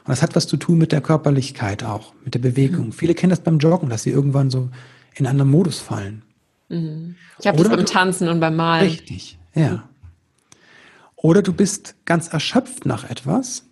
Und 0.00 0.08
das 0.08 0.20
hat 0.20 0.34
was 0.34 0.48
zu 0.48 0.56
tun 0.56 0.78
mit 0.78 0.90
der 0.90 1.00
Körperlichkeit 1.00 1.84
auch, 1.84 2.12
mit 2.24 2.34
der 2.34 2.40
Bewegung. 2.40 2.86
Mhm. 2.86 2.92
Viele 2.92 3.14
kennen 3.14 3.30
das 3.30 3.38
beim 3.38 3.58
Joggen, 3.58 3.88
dass 3.88 4.02
sie 4.02 4.10
irgendwann 4.10 4.50
so 4.50 4.68
in 5.14 5.26
einen 5.26 5.28
anderen 5.28 5.52
Modus 5.52 5.78
fallen. 5.78 6.22
Mhm. 6.70 7.14
Ich 7.38 7.46
habe 7.46 7.56
das 7.56 7.68
beim 7.68 7.86
Tanzen 7.86 8.28
und 8.28 8.40
beim 8.40 8.56
Malen. 8.56 8.90
Richtig, 8.90 9.38
ja. 9.54 9.70
Mhm. 9.70 9.82
Oder 11.14 11.42
du 11.42 11.52
bist 11.52 11.94
ganz 12.06 12.26
erschöpft 12.26 12.84
nach 12.84 13.08
etwas. 13.08 13.64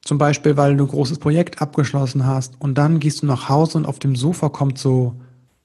Zum 0.00 0.16
Beispiel, 0.16 0.56
weil 0.56 0.74
du 0.74 0.84
ein 0.84 0.88
großes 0.88 1.18
Projekt 1.18 1.60
abgeschlossen 1.60 2.24
hast 2.24 2.58
und 2.58 2.78
dann 2.78 2.98
gehst 2.98 3.20
du 3.20 3.26
nach 3.26 3.50
Hause 3.50 3.76
und 3.76 3.84
auf 3.84 3.98
dem 3.98 4.16
Sofa 4.16 4.48
kommt 4.48 4.78
so, 4.78 5.20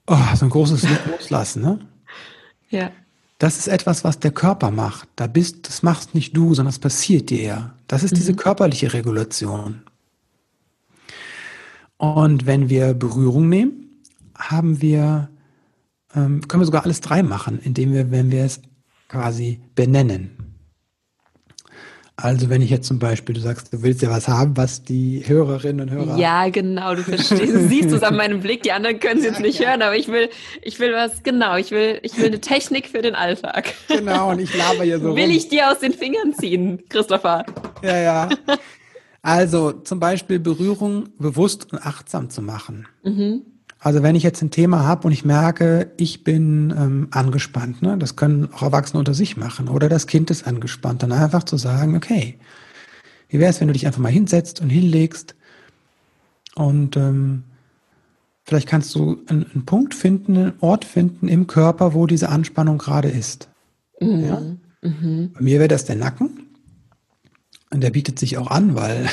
oh, 0.06 0.18
so 0.34 0.44
ein 0.44 0.50
großes 0.50 0.86
Loslassen, 1.10 1.62
ne? 1.62 1.78
Ja. 2.70 2.90
Das 3.38 3.58
ist 3.58 3.68
etwas, 3.68 4.02
was 4.02 4.18
der 4.18 4.30
Körper 4.30 4.70
macht. 4.70 5.08
Da 5.16 5.26
bist, 5.26 5.68
das 5.68 5.82
machst 5.82 6.14
nicht 6.14 6.36
du, 6.36 6.54
sondern 6.54 6.70
es 6.70 6.78
passiert 6.78 7.28
dir. 7.30 7.74
Das 7.86 8.02
ist 8.02 8.12
mhm. 8.12 8.16
diese 8.16 8.34
körperliche 8.34 8.92
Regulation. 8.92 9.82
Und 11.98 12.46
wenn 12.46 12.68
wir 12.68 12.94
Berührung 12.94 13.48
nehmen, 13.48 14.02
haben 14.36 14.80
wir, 14.80 15.28
ähm, 16.14 16.46
können 16.46 16.62
wir 16.62 16.66
sogar 16.66 16.84
alles 16.84 17.00
drei 17.00 17.22
machen, 17.22 17.58
indem 17.62 17.92
wir, 17.92 18.10
wenn 18.10 18.30
wir 18.30 18.44
es 18.44 18.60
quasi 19.08 19.60
benennen. 19.74 20.45
Also 22.18 22.48
wenn 22.48 22.62
ich 22.62 22.70
jetzt 22.70 22.86
zum 22.86 22.98
Beispiel, 22.98 23.34
du 23.34 23.42
sagst, 23.42 23.74
du 23.74 23.82
willst 23.82 24.00
ja 24.00 24.08
was 24.08 24.26
haben, 24.26 24.56
was 24.56 24.82
die 24.82 25.22
Hörerinnen 25.26 25.82
und 25.82 25.94
Hörer. 25.94 26.16
Ja, 26.16 26.48
genau, 26.48 26.94
du 26.94 27.02
verstehst, 27.02 27.54
du 27.54 27.68
siehst 27.68 27.92
es 27.92 28.02
an 28.02 28.16
meinem 28.16 28.40
Blick, 28.40 28.62
die 28.62 28.72
anderen 28.72 28.98
können 29.00 29.18
es 29.18 29.26
jetzt 29.26 29.40
nicht 29.40 29.60
hören, 29.60 29.82
aber 29.82 29.96
ich 29.96 30.08
will, 30.08 30.30
ich 30.62 30.80
will 30.80 30.94
was, 30.94 31.22
genau, 31.22 31.56
ich 31.56 31.70
will, 31.72 32.00
ich 32.02 32.16
will 32.16 32.26
eine 32.26 32.40
Technik 32.40 32.88
für 32.88 33.02
den 33.02 33.14
Alltag. 33.14 33.74
Genau, 33.88 34.30
und 34.30 34.38
ich 34.38 34.56
laber 34.56 34.84
hier 34.84 34.98
so. 34.98 35.14
Will 35.14 35.24
rum. 35.24 35.30
ich 35.30 35.48
dir 35.48 35.70
aus 35.70 35.80
den 35.80 35.92
Fingern 35.92 36.32
ziehen, 36.32 36.82
Christopher? 36.88 37.44
Ja, 37.82 37.98
ja. 37.98 38.28
Also 39.20 39.72
zum 39.72 40.00
Beispiel 40.00 40.38
Berührung 40.38 41.10
bewusst 41.18 41.70
und 41.72 41.84
achtsam 41.84 42.30
zu 42.30 42.40
machen. 42.40 42.86
Mhm. 43.02 43.42
Also 43.78 44.02
wenn 44.02 44.16
ich 44.16 44.22
jetzt 44.22 44.42
ein 44.42 44.50
Thema 44.50 44.84
habe 44.84 45.06
und 45.06 45.12
ich 45.12 45.24
merke, 45.24 45.92
ich 45.96 46.24
bin 46.24 46.74
ähm, 46.76 47.08
angespannt, 47.10 47.82
ne? 47.82 47.96
das 47.98 48.16
können 48.16 48.48
auch 48.52 48.62
Erwachsene 48.62 48.98
unter 48.98 49.14
sich 49.14 49.36
machen, 49.36 49.68
oder 49.68 49.88
das 49.88 50.06
Kind 50.06 50.30
ist 50.30 50.46
angespannt, 50.46 51.02
dann 51.02 51.12
einfach 51.12 51.44
zu 51.44 51.56
sagen, 51.56 51.94
okay, 51.94 52.38
wie 53.28 53.38
wäre 53.38 53.50
es, 53.50 53.60
wenn 53.60 53.68
du 53.68 53.74
dich 53.74 53.86
einfach 53.86 54.00
mal 54.00 54.10
hinsetzt 54.10 54.60
und 54.60 54.70
hinlegst 54.70 55.36
und 56.56 56.96
ähm, 56.96 57.44
vielleicht 58.44 58.66
kannst 58.66 58.94
du 58.94 59.18
einen, 59.26 59.44
einen, 59.52 59.66
Punkt 59.66 59.94
finden, 59.94 60.36
einen 60.36 60.52
Ort 60.60 60.84
finden 60.84 61.28
im 61.28 61.46
Körper, 61.46 61.92
wo 61.92 62.06
diese 62.06 62.30
Anspannung 62.30 62.78
gerade 62.78 63.08
ist. 63.08 63.48
Mhm. 64.00 64.24
Ja? 64.24 64.40
Mhm. 64.82 65.32
Bei 65.34 65.40
mir 65.40 65.58
wäre 65.58 65.68
das 65.68 65.84
der 65.84 65.96
Nacken. 65.96 66.46
Und 67.70 67.82
der 67.82 67.90
bietet 67.90 68.18
sich 68.18 68.38
auch 68.38 68.50
an, 68.50 68.74
weil 68.74 69.06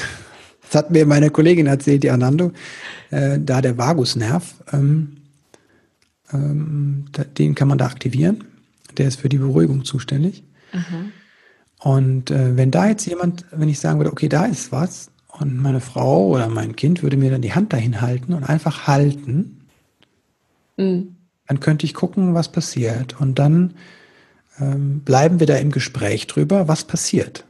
das 0.73 0.83
hat 0.83 0.91
mir 0.91 1.05
meine 1.05 1.29
Kollegin 1.29 1.67
erzählt, 1.67 2.03
die 2.03 2.09
Anando, 2.09 2.51
äh, 3.11 3.39
da 3.39 3.61
der 3.61 3.77
Vagusnerv, 3.77 4.55
ähm, 4.71 5.17
ähm, 6.33 7.05
den 7.37 7.53
kann 7.53 7.67
man 7.67 7.77
da 7.77 7.85
aktivieren. 7.85 8.43
Der 8.97 9.07
ist 9.07 9.19
für 9.19 9.29
die 9.29 9.37
Beruhigung 9.37 9.85
zuständig. 9.85 10.43
Mhm. 10.73 11.11
Und 11.79 12.31
äh, 12.31 12.57
wenn 12.57 12.71
da 12.71 12.87
jetzt 12.87 13.05
jemand, 13.05 13.45
wenn 13.51 13.69
ich 13.69 13.79
sagen 13.79 13.99
würde, 13.99 14.11
okay, 14.11 14.29
da 14.29 14.45
ist 14.45 14.71
was, 14.71 15.11
und 15.27 15.61
meine 15.61 15.79
Frau 15.79 16.27
oder 16.27 16.47
mein 16.47 16.75
Kind 16.75 17.03
würde 17.03 17.17
mir 17.17 17.29
dann 17.29 17.41
die 17.41 17.53
Hand 17.53 17.73
dahin 17.73 18.01
halten 18.01 18.33
und 18.33 18.43
einfach 18.43 18.87
halten, 18.87 19.61
mhm. 20.77 21.15
dann 21.47 21.59
könnte 21.59 21.85
ich 21.85 21.93
gucken, 21.93 22.33
was 22.33 22.51
passiert. 22.51 23.19
Und 23.21 23.37
dann 23.37 23.75
ähm, 24.59 25.01
bleiben 25.01 25.39
wir 25.39 25.47
da 25.47 25.55
im 25.55 25.71
Gespräch 25.71 26.25
drüber, 26.25 26.67
was 26.67 26.83
passiert. 26.85 27.45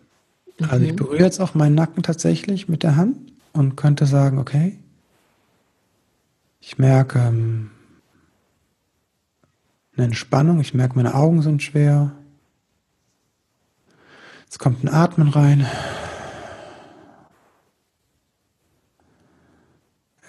Mhm. 0.63 0.69
Also 0.71 0.85
ich 0.85 0.91
mhm. 0.91 0.97
berühre 0.97 1.23
jetzt 1.23 1.39
auch 1.39 1.53
meinen 1.53 1.75
Nacken 1.75 2.03
tatsächlich 2.03 2.67
mit 2.67 2.83
der 2.83 2.95
Hand 2.95 3.17
und 3.53 3.75
könnte 3.75 4.05
sagen, 4.05 4.39
okay, 4.39 4.79
ich 6.59 6.77
merke 6.77 7.19
ähm, 7.19 7.71
eine 9.95 10.05
Entspannung, 10.05 10.59
ich 10.59 10.73
merke, 10.73 10.95
meine 10.95 11.13
Augen 11.13 11.41
sind 11.41 11.61
schwer. 11.61 12.13
Jetzt 14.45 14.59
kommt 14.59 14.83
ein 14.83 14.89
Atmen 14.89 15.29
rein. 15.29 15.67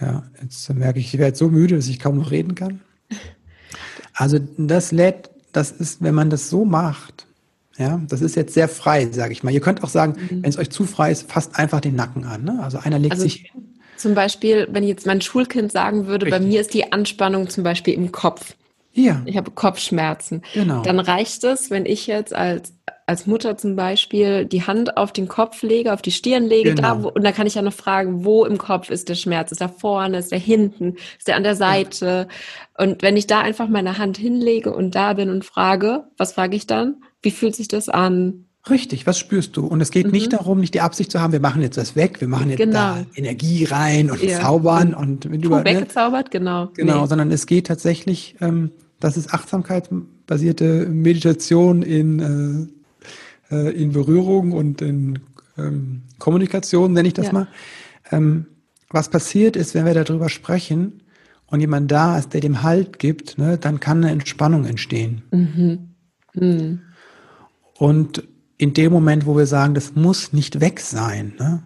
Ja, 0.01 0.25
jetzt 0.43 0.69
merke 0.75 0.99
ich, 0.99 1.15
ich 1.15 1.21
werde 1.21 1.37
so 1.37 1.49
müde, 1.49 1.77
dass 1.77 1.87
ich 1.87 2.01
kaum 2.01 2.19
noch 2.19 2.31
reden 2.31 2.55
kann. 2.55 2.81
Also 4.13 4.39
das 4.59 4.93
lädt, 4.93 5.31
das 5.53 5.71
ist, 5.71 6.03
wenn 6.03 6.15
man 6.15 6.31
das 6.31 6.51
so 6.51 6.65
macht, 6.65 7.27
ja, 7.77 8.01
das 8.09 8.23
ist 8.23 8.37
jetzt 8.37 8.55
sehr 8.55 8.69
frei, 8.69 9.09
sage 9.11 9.33
ich 9.33 9.43
mal. 9.43 9.53
Ihr 9.53 9.61
könnt 9.61 9.83
auch 9.83 9.89
sagen, 9.89 10.15
mhm. 10.19 10.43
wenn 10.43 10.51
es 10.51 10.59
euch 10.59 10.71
zu 10.71 10.85
frei 10.85 11.11
ist, 11.11 11.31
fasst 11.31 11.59
einfach 11.59 11.81
den 11.81 11.97
Nacken 11.97 12.25
an. 12.25 12.45
Ne? 12.45 12.61
Also 12.63 12.79
einer 12.79 12.99
legt 12.99 13.13
also 13.13 13.25
sich 13.25 13.51
hin. 13.53 13.75
Zum 13.97 14.15
Beispiel, 14.15 14.69
wenn 14.71 14.85
jetzt 14.85 15.07
mein 15.07 15.21
Schulkind 15.21 15.73
sagen 15.73 16.07
würde, 16.07 16.27
Richtig. 16.27 16.41
bei 16.41 16.47
mir 16.47 16.61
ist 16.61 16.75
die 16.75 16.93
Anspannung 16.93 17.49
zum 17.49 17.65
Beispiel 17.65 17.95
im 17.95 18.13
Kopf. 18.13 18.55
Ja. 18.93 19.23
Ich 19.25 19.37
habe 19.37 19.51
Kopfschmerzen. 19.51 20.43
Genau. 20.53 20.83
Dann 20.83 21.01
reicht 21.01 21.43
es, 21.45 21.71
wenn 21.71 21.87
ich 21.87 22.07
jetzt 22.07 22.35
als 22.35 22.73
als 23.07 23.27
Mutter 23.27 23.57
zum 23.59 23.77
Beispiel 23.77 24.47
die 24.47 24.67
Hand 24.67 24.97
auf 24.97 25.13
den 25.13 25.29
Kopf 25.29 25.63
lege, 25.63 25.93
auf 25.93 26.01
die 26.01 26.11
Stirn 26.11 26.45
lege, 26.45 26.75
genau. 26.75 26.83
da 26.89 27.03
wo, 27.03 27.09
und 27.09 27.23
dann 27.23 27.35
kann 27.35 27.47
ich 27.47 27.55
ja 27.55 27.63
noch 27.63 27.75
fragen, 27.75 28.25
wo 28.25 28.47
im 28.47 28.57
Kopf 28.57 28.89
ist 28.89 29.09
der 29.09 29.15
Schmerz? 29.15 29.53
Ist 29.53 29.61
er 29.61 29.69
vorne, 29.69 30.19
ist 30.19 30.33
er 30.33 30.39
hinten, 30.39 30.97
ist 31.19 31.29
er 31.29 31.37
an 31.37 31.45
der 31.45 31.57
Seite? 31.57 32.29
Ja. 32.79 32.85
Und 32.85 33.03
wenn 33.03 33.17
ich 33.17 33.27
da 33.27 33.41
einfach 33.41 33.69
meine 33.69 33.99
Hand 33.99 34.17
hinlege 34.17 34.73
und 34.73 34.95
da 34.95 35.13
bin 35.13 35.29
und 35.29 35.45
frage, 35.45 36.05
was 36.17 36.33
frage 36.33 36.57
ich 36.57 36.67
dann? 36.67 37.03
Wie 37.25 37.31
fühlt 37.31 37.57
sich 37.57 37.69
das 37.69 37.89
an? 37.89 38.45
Richtig, 38.69 39.07
was 39.07 39.19
spürst 39.19 39.57
du? 39.57 39.67
Und 39.67 39.81
es 39.81 39.91
geht 39.91 40.07
mhm. 40.07 40.13
nicht 40.13 40.33
darum, 40.33 40.61
nicht 40.61 40.73
die 40.73 40.81
Absicht 40.81 41.11
zu 41.11 41.21
haben, 41.21 41.33
wir 41.33 41.41
machen 41.41 41.61
jetzt 41.61 41.77
das 41.77 41.97
weg, 41.97 42.21
wir 42.21 42.29
machen 42.29 42.49
jetzt 42.49 42.59
genau. 42.59 42.73
da 42.73 43.07
Energie 43.15 43.65
rein 43.65 44.11
und 44.11 44.23
ja. 44.23 44.41
zaubern 44.41 44.95
und 44.95 45.31
wenn 45.31 45.43
du 45.43 45.51
ne? 45.51 45.65
weggezaubert, 45.65 46.31
genau. 46.31 46.71
Genau, 46.75 47.03
nee. 47.03 47.07
sondern 47.07 47.31
es 47.31 47.47
geht 47.47 47.67
tatsächlich, 47.67 48.37
ähm, 48.41 48.71
das 49.01 49.19
ist 49.19 49.35
achtsamkeitsbasierte 49.35 50.87
Meditation 50.87 51.83
in, 51.83 52.71
äh, 53.51 53.55
äh, 53.55 53.71
in 53.71 53.93
Berührung 53.93 54.53
und 54.53 54.81
in 54.81 55.19
ähm, 55.59 56.03
Kommunikation, 56.19 56.95
nenne 56.95 57.09
ich 57.09 57.15
das 57.15 57.27
ja. 57.27 57.33
mal. 57.33 57.49
Ähm, 58.11 58.47
was 58.89 59.11
passiert 59.11 59.57
ist, 59.57 59.75
wenn 59.75 59.85
wir 59.85 59.93
darüber 59.93 60.31
sprechen 60.31 61.03
und 61.47 61.61
jemand 61.61 61.91
da 61.91 62.19
ist, 62.19 62.33
der 62.33 62.41
dem 62.41 62.63
Halt 62.63 62.99
gibt, 62.99 63.37
ne, 63.37 63.59
dann 63.59 63.79
kann 63.79 63.99
eine 63.99 64.11
Entspannung 64.11 64.65
entstehen. 64.65 65.23
Mhm. 65.33 65.95
Mhm. 66.35 66.81
Und 67.79 68.27
in 68.57 68.73
dem 68.73 68.93
Moment, 68.93 69.27
wo 69.27 69.37
wir 69.37 69.47
sagen, 69.47 69.75
das 69.75 69.95
muss 69.95 70.33
nicht 70.33 70.61
weg 70.61 70.81
sein, 70.81 71.35
ne? 71.39 71.63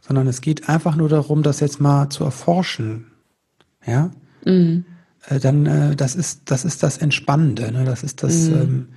sondern 0.00 0.26
es 0.26 0.40
geht 0.40 0.68
einfach 0.68 0.96
nur 0.96 1.08
darum, 1.08 1.42
das 1.42 1.60
jetzt 1.60 1.80
mal 1.80 2.08
zu 2.08 2.24
erforschen, 2.24 3.06
ja, 3.86 4.10
mhm. 4.44 4.84
äh, 5.28 5.38
dann 5.38 5.66
äh, 5.66 5.96
das 5.96 6.16
ist 6.16 6.42
das 6.46 6.64
ist 6.64 6.82
das 6.82 6.98
Entspannende, 6.98 7.70
ne? 7.70 7.84
das 7.84 8.02
ist 8.02 8.22
das, 8.22 8.48
mhm. 8.48 8.54
ähm, 8.54 8.88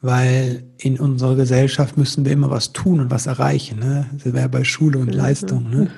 weil 0.00 0.64
in 0.78 1.00
unserer 1.00 1.34
Gesellschaft 1.34 1.96
müssen 1.96 2.24
wir 2.24 2.32
immer 2.32 2.50
was 2.50 2.72
tun 2.72 3.00
und 3.00 3.10
was 3.10 3.26
erreichen, 3.26 3.78
ne? 3.78 4.06
Das 4.12 4.32
wäre 4.32 4.48
bei 4.48 4.62
Schule 4.62 4.98
und 4.98 5.06
mhm. 5.06 5.14
Leistung, 5.14 5.70
ne? 5.70 5.90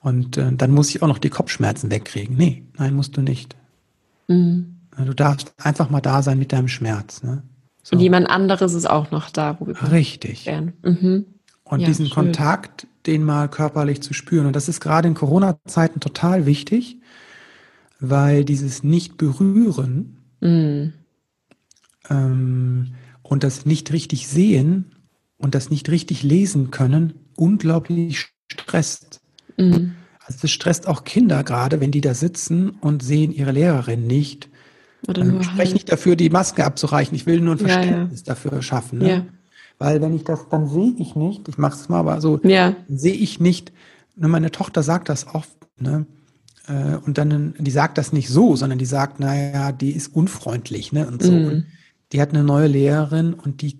Und 0.00 0.38
äh, 0.38 0.52
dann 0.52 0.72
muss 0.72 0.90
ich 0.90 1.02
auch 1.02 1.08
noch 1.08 1.18
die 1.18 1.28
Kopfschmerzen 1.28 1.90
wegkriegen. 1.90 2.36
Nee, 2.36 2.64
nein, 2.78 2.94
musst 2.94 3.16
du 3.16 3.20
nicht. 3.20 3.54
Mhm. 4.28 4.76
Du 4.96 5.14
darfst 5.14 5.52
einfach 5.58 5.90
mal 5.90 6.00
da 6.00 6.22
sein 6.22 6.38
mit 6.38 6.52
deinem 6.52 6.68
Schmerz. 6.68 7.22
Ne? 7.22 7.42
So. 7.82 7.96
Und 7.96 8.02
jemand 8.02 8.28
anderes 8.28 8.74
ist 8.74 8.88
auch 8.88 9.10
noch 9.10 9.30
da, 9.30 9.56
wo 9.58 9.66
wir 9.66 9.90
Richtig. 9.90 10.50
Mhm. 10.82 11.26
Und 11.64 11.80
ja, 11.80 11.86
diesen 11.86 12.06
schön. 12.06 12.14
Kontakt, 12.14 12.86
den 13.06 13.24
mal 13.24 13.48
körperlich 13.48 14.02
zu 14.02 14.12
spüren. 14.12 14.46
Und 14.46 14.56
das 14.56 14.68
ist 14.68 14.80
gerade 14.80 15.08
in 15.08 15.14
Corona-Zeiten 15.14 16.00
total 16.00 16.46
wichtig, 16.46 16.98
weil 18.00 18.44
dieses 18.44 18.82
Nicht-Berühren 18.82 20.16
mhm. 20.40 20.92
ähm, 22.08 22.94
und 23.22 23.44
das 23.44 23.66
nicht 23.66 23.92
richtig 23.92 24.28
sehen 24.28 24.96
und 25.38 25.54
das 25.54 25.70
nicht 25.70 25.88
richtig 25.90 26.22
lesen 26.22 26.70
können 26.70 27.14
unglaublich 27.36 28.28
stresst. 28.52 29.20
Mhm. 29.56 29.94
Also 30.24 30.40
das 30.42 30.50
stresst 30.50 30.86
auch 30.86 31.04
Kinder 31.04 31.42
gerade, 31.44 31.80
wenn 31.80 31.90
die 31.90 32.02
da 32.02 32.14
sitzen 32.14 32.70
und 32.70 33.02
sehen 33.02 33.32
ihre 33.32 33.52
Lehrerin 33.52 34.06
nicht 34.06 34.48
oder 35.08 35.22
ähm, 35.22 35.40
ich 35.40 35.46
spreche 35.46 35.58
halt. 35.58 35.74
nicht 35.74 35.92
dafür, 35.92 36.16
die 36.16 36.30
Maske 36.30 36.64
abzureichen. 36.64 37.14
Ich 37.14 37.26
will 37.26 37.40
nur 37.40 37.54
ein 37.54 37.58
Verständnis 37.58 38.20
ja, 38.20 38.26
ja. 38.26 38.34
dafür 38.34 38.62
schaffen. 38.62 38.98
Ne? 38.98 39.08
Ja. 39.08 39.26
Weil 39.78 40.02
wenn 40.02 40.14
ich 40.14 40.24
das, 40.24 40.48
dann 40.50 40.68
sehe 40.68 40.94
ich 40.98 41.16
nicht, 41.16 41.48
ich 41.48 41.56
mache 41.56 41.74
es 41.74 41.88
mal, 41.88 42.00
aber 42.00 42.20
so, 42.20 42.38
ja. 42.42 42.76
sehe 42.88 43.14
ich 43.14 43.40
nicht, 43.40 43.72
ne, 44.14 44.28
meine 44.28 44.50
Tochter 44.50 44.82
sagt 44.82 45.08
das 45.08 45.26
oft, 45.26 45.56
ne? 45.78 46.06
Äh, 46.66 46.96
und 47.06 47.16
dann, 47.16 47.54
die 47.58 47.70
sagt 47.70 47.96
das 47.96 48.12
nicht 48.12 48.28
so, 48.28 48.56
sondern 48.56 48.78
die 48.78 48.84
sagt, 48.84 49.20
naja, 49.20 49.72
die 49.72 49.92
ist 49.92 50.14
unfreundlich, 50.14 50.92
ne? 50.92 51.06
Und 51.06 51.22
so. 51.22 51.32
Mhm. 51.32 51.46
Und 51.46 51.66
die 52.12 52.20
hat 52.20 52.30
eine 52.30 52.44
neue 52.44 52.66
Lehrerin 52.66 53.32
und 53.32 53.62
die 53.62 53.78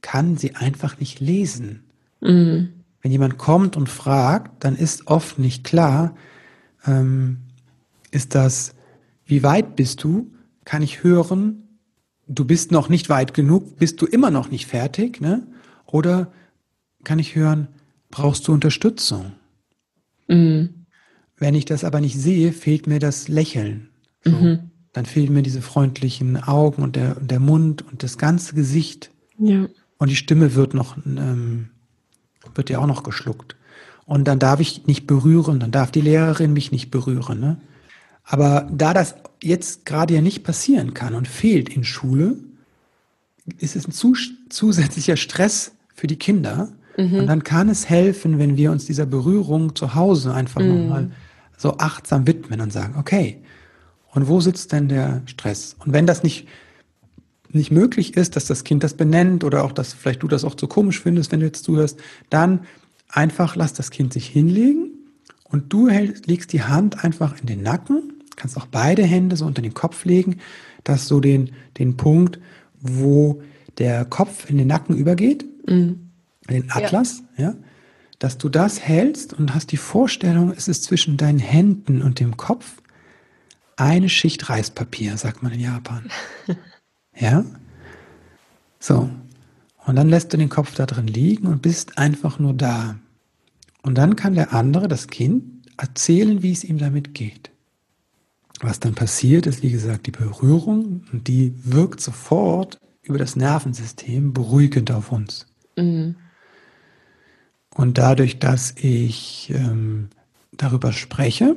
kann 0.00 0.36
sie 0.36 0.54
einfach 0.54 1.00
nicht 1.00 1.18
lesen. 1.18 1.84
Mhm. 2.20 2.68
Wenn 3.02 3.10
jemand 3.10 3.38
kommt 3.38 3.76
und 3.76 3.88
fragt, 3.88 4.64
dann 4.64 4.76
ist 4.76 5.08
oft 5.08 5.38
nicht 5.38 5.64
klar, 5.64 6.14
ähm, 6.86 7.38
ist 8.10 8.34
das 8.34 8.74
wie 9.28 9.42
weit 9.42 9.76
bist 9.76 10.02
du? 10.02 10.32
Kann 10.64 10.82
ich 10.82 11.04
hören, 11.04 11.62
du 12.26 12.44
bist 12.44 12.72
noch 12.72 12.88
nicht 12.88 13.08
weit 13.08 13.34
genug, 13.34 13.76
bist 13.76 14.00
du 14.02 14.06
immer 14.06 14.30
noch 14.30 14.50
nicht 14.50 14.66
fertig, 14.66 15.20
ne? 15.20 15.46
Oder 15.86 16.32
kann 17.04 17.18
ich 17.18 17.36
hören, 17.36 17.68
brauchst 18.10 18.48
du 18.48 18.52
Unterstützung? 18.52 19.32
Mhm. 20.26 20.86
Wenn 21.36 21.54
ich 21.54 21.66
das 21.66 21.84
aber 21.84 22.00
nicht 22.00 22.18
sehe, 22.18 22.52
fehlt 22.52 22.86
mir 22.86 22.98
das 22.98 23.28
Lächeln. 23.28 23.90
So. 24.24 24.30
Mhm. 24.32 24.70
Dann 24.92 25.06
fehlen 25.06 25.32
mir 25.32 25.42
diese 25.42 25.62
freundlichen 25.62 26.42
Augen 26.42 26.82
und 26.82 26.96
der, 26.96 27.14
der 27.16 27.38
Mund 27.38 27.82
und 27.82 28.02
das 28.02 28.18
ganze 28.18 28.54
Gesicht. 28.54 29.10
Ja. 29.38 29.68
Und 29.98 30.10
die 30.10 30.16
Stimme 30.16 30.54
wird 30.54 30.74
noch, 30.74 30.96
ähm, 31.06 31.68
wird 32.54 32.70
ja 32.70 32.78
auch 32.78 32.86
noch 32.86 33.02
geschluckt. 33.02 33.56
Und 34.06 34.24
dann 34.26 34.38
darf 34.38 34.58
ich 34.58 34.86
nicht 34.86 35.06
berühren, 35.06 35.60
dann 35.60 35.70
darf 35.70 35.90
die 35.90 36.00
Lehrerin 36.00 36.54
mich 36.54 36.72
nicht 36.72 36.90
berühren. 36.90 37.40
Ne? 37.40 37.60
Aber 38.30 38.68
da 38.70 38.92
das 38.92 39.14
jetzt 39.42 39.86
gerade 39.86 40.14
ja 40.14 40.20
nicht 40.20 40.44
passieren 40.44 40.92
kann 40.92 41.14
und 41.14 41.26
fehlt 41.26 41.70
in 41.70 41.82
Schule, 41.82 42.36
ist 43.58 43.74
es 43.74 43.88
ein 43.88 43.92
zus 43.92 44.32
zusätzlicher 44.50 45.16
Stress 45.16 45.72
für 45.94 46.06
die 46.06 46.16
Kinder. 46.16 46.68
Mhm. 46.98 47.20
Und 47.20 47.26
dann 47.26 47.42
kann 47.42 47.70
es 47.70 47.88
helfen, 47.88 48.38
wenn 48.38 48.56
wir 48.56 48.70
uns 48.70 48.84
dieser 48.84 49.06
Berührung 49.06 49.74
zu 49.74 49.94
Hause 49.94 50.34
einfach 50.34 50.60
mhm. 50.60 50.68
nochmal 50.68 51.10
so 51.56 51.78
achtsam 51.78 52.26
widmen 52.26 52.60
und 52.60 52.72
sagen, 52.72 52.96
okay, 52.98 53.38
und 54.12 54.28
wo 54.28 54.40
sitzt 54.40 54.72
denn 54.72 54.88
der 54.88 55.22
Stress? 55.24 55.74
Und 55.78 55.94
wenn 55.94 56.06
das 56.06 56.22
nicht, 56.22 56.46
nicht 57.50 57.70
möglich 57.70 58.14
ist, 58.14 58.36
dass 58.36 58.44
das 58.44 58.62
Kind 58.62 58.84
das 58.84 58.94
benennt 58.94 59.42
oder 59.42 59.64
auch, 59.64 59.72
dass 59.72 59.94
vielleicht 59.94 60.22
du 60.22 60.28
das 60.28 60.44
auch 60.44 60.54
zu 60.54 60.66
komisch 60.66 61.00
findest, 61.00 61.32
wenn 61.32 61.40
du 61.40 61.46
jetzt 61.46 61.64
zuhörst, 61.64 61.98
dann 62.28 62.60
einfach 63.08 63.56
lass 63.56 63.72
das 63.72 63.90
Kind 63.90 64.12
sich 64.12 64.26
hinlegen 64.26 64.90
und 65.44 65.72
du 65.72 65.88
legst 65.88 66.52
die 66.52 66.62
Hand 66.62 67.04
einfach 67.04 67.40
in 67.40 67.46
den 67.46 67.62
Nacken 67.62 68.17
kannst 68.38 68.56
auch 68.56 68.66
beide 68.66 69.02
Hände 69.02 69.36
so 69.36 69.44
unter 69.44 69.62
den 69.62 69.74
Kopf 69.74 70.04
legen, 70.04 70.38
dass 70.84 71.08
so 71.08 71.20
den, 71.20 71.50
den 71.76 71.96
Punkt, 71.96 72.38
wo 72.80 73.42
der 73.78 74.04
Kopf 74.04 74.48
in 74.48 74.56
den 74.56 74.68
Nacken 74.68 74.96
übergeht, 74.96 75.44
mhm. 75.68 76.10
den 76.48 76.70
Atlas, 76.70 77.22
ja. 77.36 77.44
ja, 77.50 77.54
dass 78.18 78.38
du 78.38 78.48
das 78.48 78.80
hältst 78.80 79.34
und 79.34 79.54
hast 79.54 79.72
die 79.72 79.76
Vorstellung, 79.76 80.52
es 80.56 80.68
ist 80.68 80.84
zwischen 80.84 81.16
deinen 81.16 81.38
Händen 81.38 82.02
und 82.02 82.20
dem 82.20 82.36
Kopf 82.36 82.80
eine 83.76 84.08
Schicht 84.08 84.48
Reispapier, 84.48 85.16
sagt 85.16 85.42
man 85.42 85.52
in 85.52 85.60
Japan. 85.60 86.10
ja? 87.16 87.44
So. 88.80 89.08
Und 89.86 89.96
dann 89.96 90.08
lässt 90.08 90.32
du 90.32 90.36
den 90.36 90.48
Kopf 90.48 90.74
da 90.74 90.86
drin 90.86 91.06
liegen 91.06 91.46
und 91.46 91.62
bist 91.62 91.96
einfach 91.96 92.38
nur 92.38 92.54
da. 92.54 92.96
Und 93.82 93.96
dann 93.96 94.16
kann 94.16 94.34
der 94.34 94.52
andere, 94.52 94.88
das 94.88 95.06
Kind, 95.06 95.44
erzählen, 95.76 96.42
wie 96.42 96.52
es 96.52 96.64
ihm 96.64 96.78
damit 96.78 97.14
geht. 97.14 97.50
Was 98.60 98.80
dann 98.80 98.94
passiert, 98.94 99.46
ist, 99.46 99.62
wie 99.62 99.70
gesagt, 99.70 100.06
die 100.06 100.10
Berührung 100.10 101.04
und 101.12 101.28
die 101.28 101.54
wirkt 101.64 102.00
sofort 102.00 102.78
über 103.02 103.18
das 103.18 103.36
Nervensystem 103.36 104.32
beruhigend 104.32 104.90
auf 104.90 105.12
uns. 105.12 105.46
Mhm. 105.76 106.16
Und 107.74 107.98
dadurch, 107.98 108.38
dass 108.40 108.74
ich 108.76 109.52
ähm, 109.54 110.08
darüber 110.52 110.92
spreche, 110.92 111.54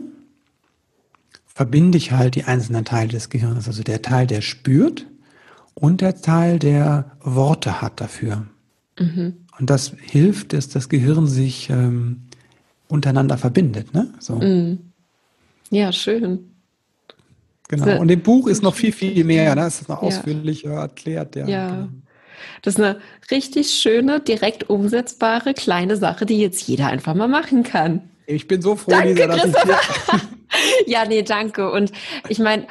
verbinde 1.47 1.97
ich 1.97 2.11
halt 2.11 2.35
die 2.35 2.43
einzelnen 2.43 2.85
Teile 2.85 3.09
des 3.09 3.29
Gehirns, 3.29 3.67
also 3.67 3.81
der 3.83 4.01
Teil, 4.01 4.27
der 4.27 4.41
spürt 4.41 5.07
und 5.73 6.01
der 6.01 6.21
Teil, 6.21 6.59
der 6.59 7.11
Worte 7.21 7.81
hat 7.81 7.99
dafür. 7.99 8.45
Mhm. 8.99 9.37
Und 9.59 9.69
das 9.69 9.93
hilft, 9.99 10.53
dass 10.53 10.69
das 10.69 10.89
Gehirn 10.89 11.27
sich 11.27 11.69
ähm, 11.69 12.23
untereinander 12.87 13.37
verbindet. 13.37 13.93
Ne? 13.93 14.13
So. 14.19 14.35
Mhm. 14.35 14.91
Ja, 15.71 15.91
schön. 15.91 16.50
Genau. 17.71 18.01
Und 18.01 18.11
im 18.11 18.21
Buch 18.21 18.47
ist 18.47 18.61
noch 18.61 18.75
viel, 18.75 18.91
viel 18.91 19.23
mehr. 19.23 19.55
Ne? 19.55 19.65
Es 19.65 19.81
ist 19.81 19.89
noch 19.89 20.01
ausführlicher 20.01 20.71
ja. 20.71 20.81
erklärt. 20.81 21.35
Ja. 21.37 21.47
ja. 21.47 21.69
Genau. 21.69 21.89
Das 22.61 22.75
ist 22.75 22.79
eine 22.79 22.99
richtig 23.31 23.71
schöne, 23.71 24.19
direkt 24.19 24.69
umsetzbare 24.69 25.53
kleine 25.53 25.95
Sache, 25.95 26.25
die 26.25 26.39
jetzt 26.39 26.67
jeder 26.67 26.87
einfach 26.87 27.15
mal 27.15 27.27
machen 27.27 27.63
kann. 27.63 28.09
Ich 28.27 28.47
bin 28.47 28.61
so 28.61 28.75
froh, 28.75 28.91
danke, 28.91 29.13
Lisa, 29.13 29.27
dass 29.27 29.45
ich 29.45 29.55
hier 29.63 30.21
Ja, 30.85 31.05
nee, 31.05 31.21
danke. 31.23 31.71
Und 31.71 31.91
ich 32.27 32.39
meine, 32.39 32.67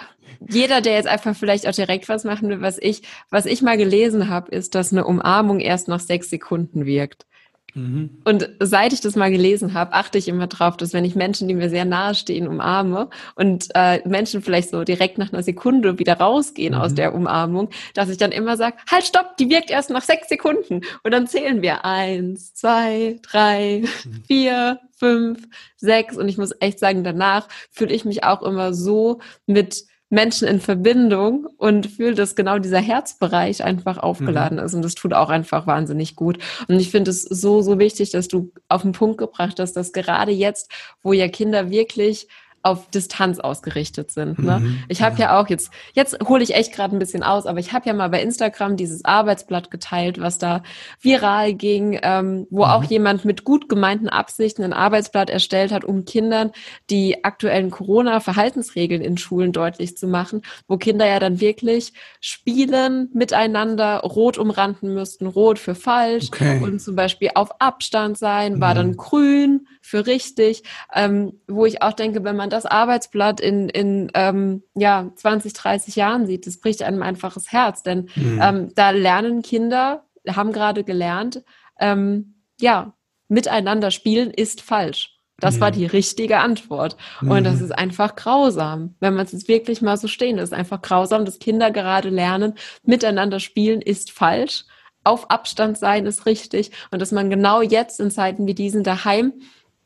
jeder, 0.49 0.81
der 0.81 0.95
jetzt 0.95 1.09
einfach 1.09 1.35
vielleicht 1.35 1.67
auch 1.67 1.75
direkt 1.75 2.09
was 2.09 2.25
machen 2.25 2.49
will, 2.49 2.61
was 2.61 2.79
ich, 2.79 3.03
was 3.31 3.47
ich 3.47 3.63
mal 3.63 3.77
gelesen 3.77 4.29
habe, 4.29 4.55
ist, 4.55 4.75
dass 4.75 4.93
eine 4.93 5.05
Umarmung 5.05 5.61
erst 5.61 5.89
nach 5.89 6.01
sechs 6.01 6.31
Sekunden 6.31 6.85
wirkt. 6.85 7.27
Mhm. 7.75 8.11
Und 8.25 8.49
seit 8.61 8.93
ich 8.93 9.01
das 9.01 9.17
mal 9.17 9.31
gelesen 9.31 9.75
habe, 9.75 9.93
achte 9.93 10.19
ich 10.19 10.29
immer 10.29 10.47
drauf, 10.47 10.77
dass 10.77 10.93
wenn 10.93 11.05
ich 11.05 11.15
Menschen, 11.15 11.49
die 11.49 11.55
mir 11.55 11.71
sehr 11.71 11.85
nahe 11.85 12.15
stehen, 12.15 12.49
umarme 12.49 13.09
und 13.35 13.69
äh, 13.75 14.07
Menschen 14.09 14.43
vielleicht 14.43 14.71
so 14.71 14.85
direkt 14.85 15.19
nach 15.19 15.33
einer 15.33 15.43
Sekunde 15.43 15.99
wieder 15.99 16.15
rausgehen 16.15 16.75
mhm. 16.75 16.81
aus 16.81 16.95
der 16.95 17.15
Umarmung, 17.15 17.71
dass 17.95 18.09
ich 18.09 18.19
dann 18.19 18.33
immer 18.33 18.57
sage, 18.57 18.77
halt 18.91 19.05
stopp, 19.05 19.37
die 19.37 19.51
wirkt 19.51 19.71
erst 19.71 19.91
nach 19.91 20.03
sechs 20.03 20.29
Sekunden. 20.29 20.83
Und 21.03 21.13
dann 21.13 21.27
zählen 21.27 21.63
wir 21.63 21.85
eins, 21.85 22.55
zwei, 22.55 23.19
drei, 23.23 23.85
mhm. 24.05 24.25
vier, 24.27 24.81
fünf, 24.97 25.49
sechs. 25.77 26.17
Und 26.17 26.29
ich 26.29 26.39
muss 26.39 26.55
echt 26.61 26.79
sagen, 26.79 27.05
danach 27.05 27.49
fühle 27.71 27.95
ich 27.95 28.05
mich 28.05 28.25
auch 28.25 28.43
immer 28.43 28.75
so 28.75 29.21
mit 29.47 29.85
Menschen 30.11 30.49
in 30.49 30.61
Verbindung 30.61 31.47
und 31.57 31.87
fühle, 31.87 32.15
dass 32.15 32.35
genau 32.35 32.59
dieser 32.59 32.81
Herzbereich 32.81 33.65
einfach 33.65 33.97
aufgeladen 33.97 34.59
mhm. 34.59 34.65
ist. 34.65 34.75
Und 34.75 34.83
das 34.83 34.97
tut 34.97 35.15
auch 35.15 35.31
einfach 35.31 35.67
wahnsinnig 35.67 36.17
gut. 36.17 36.39
Und 36.69 36.79
ich 36.81 36.91
finde 36.91 37.13
es 37.13 37.23
so, 37.23 37.63
so 37.63 37.79
wichtig, 37.79 38.11
dass 38.11 38.29
du 38.29 38.53
auf 38.69 38.83
den 38.83 38.93
Punkt 38.93 39.19
gebracht 39.19 39.61
hast, 39.61 39.75
dass 39.75 39.93
gerade 39.93 40.33
jetzt, 40.33 40.71
wo 41.03 41.13
ja 41.13 41.29
Kinder 41.29 41.71
wirklich 41.71 42.27
auf 42.63 42.91
Distanz 42.91 43.39
ausgerichtet 43.39 44.11
sind. 44.11 44.39
Ne? 44.39 44.61
Mhm, 44.61 44.85
ich 44.89 45.01
habe 45.03 45.17
ja. 45.19 45.33
ja. 45.33 45.41
auch 45.41 45.49
jetzt, 45.49 45.71
jetzt 45.95 46.19
hole 46.29 46.43
ich 46.43 46.55
echt 46.55 46.75
gerade 46.75 46.95
ein 46.95 46.99
bisschen 46.99 47.23
aus, 47.23 47.47
aber 47.47 47.59
ich 47.59 47.73
habe 47.73 47.87
ja 47.87 47.95
mal 47.95 48.11
bei 48.11 48.23
Instagram 48.23 48.77
dieses 48.77 49.05
Arbeitsblatt 49.05 49.71
geteilt, 49.71 50.21
was 50.21 50.37
da 50.37 50.63
viral 51.01 51.55
ging, 51.55 51.99
ähm, 52.03 52.47
wo 52.51 52.65
mhm. 52.65 52.71
auch 52.71 52.85
jemand 52.85 53.25
mit 53.25 53.45
gut 53.45 53.71
gemeinten 53.71 54.09
Absichten 54.09 54.63
ein 54.63 54.75
Arbeitsblatt 54.75 55.31
erstellt 55.31 55.73
hat, 55.73 55.85
um 55.85 56.05
Kindern 56.05 56.53
die 56.91 57.25
aktuellen 57.25 57.71
Corona-Verhaltensregeln 57.71 59.01
in 59.01 59.17
Schulen 59.17 59.53
deutlich 59.53 59.97
zu 59.97 60.07
machen, 60.07 60.43
wo 60.69 60.77
Kinder 60.77 61.07
ja 61.07 61.19
dann 61.19 61.41
wirklich 61.41 61.95
spielen 62.21 63.09
miteinander, 63.15 64.01
rot 64.01 64.37
umranden 64.37 64.93
müssten, 64.93 65.27
rot 65.27 65.59
für 65.59 65.75
falsch 65.75 66.29
okay. 66.29 66.61
und 66.63 66.81
zum 66.81 66.95
Beispiel 66.95 67.31
auf 67.35 67.59
Abstand 67.61 68.19
sein, 68.19 68.61
war 68.61 68.73
mhm. 68.75 68.77
dann 68.77 68.97
grün 68.97 69.69
für 69.81 70.07
richtig, 70.07 70.63
ähm, 70.95 71.41
wo 71.49 71.65
ich 71.65 71.81
auch 71.81 71.95
denke, 71.95 72.23
wenn 72.23 72.37
man 72.37 72.50
das 72.51 72.67
Arbeitsblatt 72.67 73.41
in, 73.41 73.69
in 73.69 74.11
ähm, 74.15 74.63
ja, 74.75 75.11
20, 75.15 75.53
30 75.53 75.97
Jahren 75.97 76.27
sieht, 76.27 76.47
das 76.47 76.61
bricht 76.61 76.83
einem 76.83 77.03
einfach 77.03 77.35
das 77.35 77.53
Herz. 77.53 77.83
Denn 77.83 78.09
mhm. 78.15 78.41
ähm, 78.43 78.75
da 78.75 78.91
lernen 78.91 79.43
Kinder, 79.43 80.05
haben 80.29 80.53
gerade 80.53 80.85
gelernt, 80.85 81.43
ähm, 81.79 82.35
ja, 82.61 82.95
miteinander 83.29 83.91
spielen 83.91 84.31
ist 84.31 84.61
falsch. 84.61 85.17
Das 85.39 85.57
mhm. 85.57 85.61
war 85.61 85.71
die 85.71 85.87
richtige 85.87 86.39
Antwort. 86.39 86.97
Mhm. 87.21 87.31
Und 87.31 87.45
das 87.45 87.61
ist 87.61 87.73
einfach 87.73 88.15
grausam. 88.15 88.95
Wenn 89.01 89.15
man 89.15 89.25
es 89.25 89.33
jetzt 89.33 89.49
wirklich 89.49 89.83
mal 89.83 89.97
so 89.97 90.07
stehen 90.07 90.39
ist, 90.39 90.53
einfach 90.53 90.83
grausam, 90.83 91.25
dass 91.25 91.39
Kinder 91.39 91.71
gerade 91.71 92.11
lernen, 92.11 92.55
miteinander 92.85 93.41
spielen 93.41 93.81
ist 93.81 94.13
falsch. 94.13 94.65
Auf 95.03 95.31
Abstand 95.31 95.79
sein 95.79 96.05
ist 96.05 96.27
richtig. 96.27 96.71
Und 96.91 97.01
dass 97.01 97.11
man 97.11 97.31
genau 97.31 97.63
jetzt 97.63 98.01
in 98.01 98.11
Zeiten 98.11 98.47
wie 98.47 98.55
diesen 98.55 98.85
daheim 98.85 99.33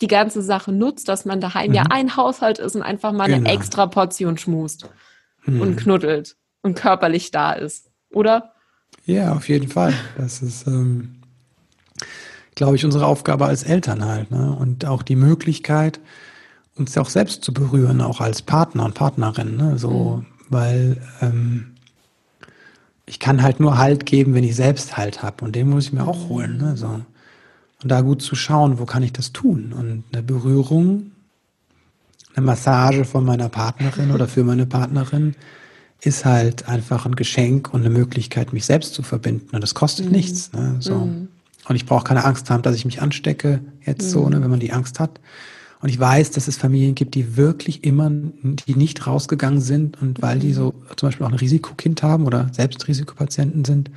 die 0.04 0.08
ganze 0.08 0.42
Sache 0.42 0.70
nutzt, 0.70 1.08
dass 1.08 1.24
man 1.24 1.40
daheim 1.40 1.70
mhm. 1.70 1.74
ja 1.76 1.84
ein 1.88 2.14
Haushalt 2.14 2.58
ist 2.58 2.76
und 2.76 2.82
einfach 2.82 3.12
mal 3.12 3.26
genau. 3.26 3.38
eine 3.38 3.48
extra 3.48 3.86
Portion 3.86 4.36
schmust 4.36 4.86
mhm. 5.46 5.62
und 5.62 5.76
knuddelt 5.76 6.36
und 6.60 6.76
körperlich 6.76 7.30
da 7.30 7.54
ist, 7.54 7.90
oder? 8.12 8.52
Ja, 9.06 9.34
auf 9.34 9.48
jeden 9.48 9.68
Fall. 9.68 9.94
Das 10.18 10.42
ist, 10.42 10.66
ähm, 10.66 11.22
glaube 12.54 12.76
ich, 12.76 12.84
unsere 12.84 13.06
Aufgabe 13.06 13.46
als 13.46 13.62
Eltern 13.62 14.04
halt. 14.04 14.30
Ne? 14.30 14.54
Und 14.54 14.84
auch 14.84 15.02
die 15.02 15.16
Möglichkeit, 15.16 16.00
uns 16.76 16.98
auch 16.98 17.08
selbst 17.08 17.42
zu 17.42 17.54
berühren, 17.54 18.02
auch 18.02 18.20
als 18.20 18.42
Partner 18.42 18.84
und 18.84 18.94
Partnerin. 18.94 19.56
Ne? 19.56 19.78
So, 19.78 20.18
mhm. 20.18 20.26
weil 20.50 21.00
ähm, 21.22 21.76
ich 23.06 23.20
kann 23.20 23.42
halt 23.42 23.58
nur 23.58 23.78
Halt 23.78 24.04
geben, 24.04 24.34
wenn 24.34 24.44
ich 24.44 24.54
selbst 24.54 24.98
Halt 24.98 25.22
habe. 25.22 25.46
Und 25.46 25.56
den 25.56 25.70
muss 25.70 25.86
ich 25.86 25.92
mir 25.94 26.06
auch 26.06 26.28
holen. 26.28 26.58
Ne? 26.58 26.76
So. 26.76 27.00
Und 27.84 27.90
da 27.90 28.00
gut 28.00 28.22
zu 28.22 28.34
schauen, 28.34 28.78
wo 28.78 28.86
kann 28.86 29.02
ich 29.02 29.12
das 29.12 29.32
tun? 29.32 29.74
Und 29.74 30.04
eine 30.10 30.22
Berührung, 30.22 31.12
eine 32.34 32.46
Massage 32.46 33.04
von 33.04 33.26
meiner 33.26 33.50
Partnerin 33.50 34.10
oder 34.10 34.26
für 34.26 34.42
meine 34.42 34.64
Partnerin 34.64 35.34
ist 36.00 36.24
halt 36.24 36.66
einfach 36.66 37.04
ein 37.04 37.14
Geschenk 37.14 37.74
und 37.74 37.82
eine 37.82 37.90
Möglichkeit, 37.90 38.54
mich 38.54 38.64
selbst 38.64 38.94
zu 38.94 39.02
verbinden. 39.02 39.54
Und 39.54 39.62
das 39.62 39.74
kostet 39.74 40.06
mhm. 40.06 40.12
nichts. 40.12 40.50
Ne? 40.54 40.76
So. 40.80 40.94
Mhm. 40.94 41.28
Und 41.68 41.76
ich 41.76 41.84
brauche 41.84 42.04
keine 42.04 42.24
Angst 42.24 42.48
haben, 42.48 42.62
dass 42.62 42.74
ich 42.74 42.86
mich 42.86 43.02
anstecke, 43.02 43.60
jetzt 43.84 44.06
mhm. 44.06 44.08
so, 44.08 44.28
ne, 44.30 44.40
wenn 44.40 44.50
man 44.50 44.60
die 44.60 44.72
Angst 44.72 44.98
hat. 44.98 45.20
Und 45.82 45.90
ich 45.90 46.00
weiß, 46.00 46.30
dass 46.30 46.48
es 46.48 46.56
Familien 46.56 46.94
gibt, 46.94 47.14
die 47.14 47.36
wirklich 47.36 47.84
immer, 47.84 48.10
die 48.10 48.76
nicht 48.76 49.06
rausgegangen 49.06 49.60
sind 49.60 50.00
und 50.00 50.22
weil 50.22 50.38
die 50.38 50.54
so 50.54 50.72
zum 50.96 51.08
Beispiel 51.08 51.26
auch 51.26 51.30
ein 51.30 51.36
Risikokind 51.36 52.02
haben 52.02 52.24
oder 52.24 52.48
selbst 52.52 52.88
Risikopatienten 52.88 53.66
sind, 53.66 53.90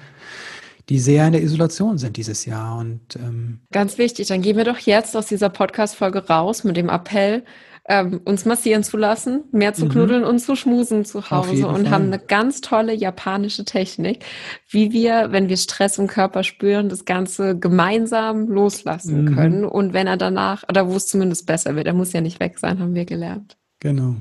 die 0.90 1.00
sehr 1.00 1.28
in 1.28 1.34
der 1.34 1.44
Isolation 1.44 1.98
sind 1.98 2.18
dieses 2.18 2.46
Jahr. 2.46 2.78
Und 2.78 3.16
ähm 3.18 3.62
ganz 3.72 3.98
wichtig, 3.98 4.28
dann 4.28 4.42
gehen 4.42 4.58
wir 4.58 4.64
doch 4.64 4.80
jetzt 4.80 5.16
aus 5.18 5.28
dieser 5.28 5.50
Podcast-Folge 5.50 6.28
raus 6.28 6.64
mit 6.64 6.78
dem 6.78 6.90
Appell, 6.90 7.44
ähm, 7.90 8.22
uns 8.26 8.46
massieren 8.46 8.84
zu 8.84 8.98
lassen, 8.98 9.46
mehr 9.52 9.74
zu 9.74 9.86
mhm. 9.86 9.90
knuddeln 9.90 10.24
und 10.24 10.40
zu 10.40 10.56
schmusen 10.56 11.06
zu 11.06 11.32
Hause 11.32 11.68
und 11.68 11.84
Fall. 11.84 11.90
haben 11.90 12.06
eine 12.06 12.20
ganz 12.20 12.60
tolle 12.62 12.94
japanische 12.94 13.64
Technik, 13.64 14.26
wie 14.70 14.92
wir, 14.92 15.32
wenn 15.32 15.48
wir 15.48 15.58
Stress 15.58 15.98
im 15.98 16.08
Körper 16.08 16.44
spüren, 16.44 16.90
das 16.90 17.06
Ganze 17.06 17.58
gemeinsam 17.58 18.48
loslassen 18.48 19.24
mhm. 19.24 19.36
können. 19.36 19.66
Und 19.66 19.94
wenn 19.94 20.08
er 20.08 20.18
danach, 20.18 20.64
oder 20.70 20.90
wo 20.90 20.96
es 20.96 21.08
zumindest 21.08 21.46
besser 21.46 21.76
wird, 21.76 21.88
er 21.88 21.94
muss 21.94 22.12
ja 22.14 22.22
nicht 22.22 22.40
weg 22.40 22.60
sein, 22.60 22.80
haben 22.80 22.94
wir 22.94 23.06
gelernt. 23.06 23.58
Genau. 23.80 24.16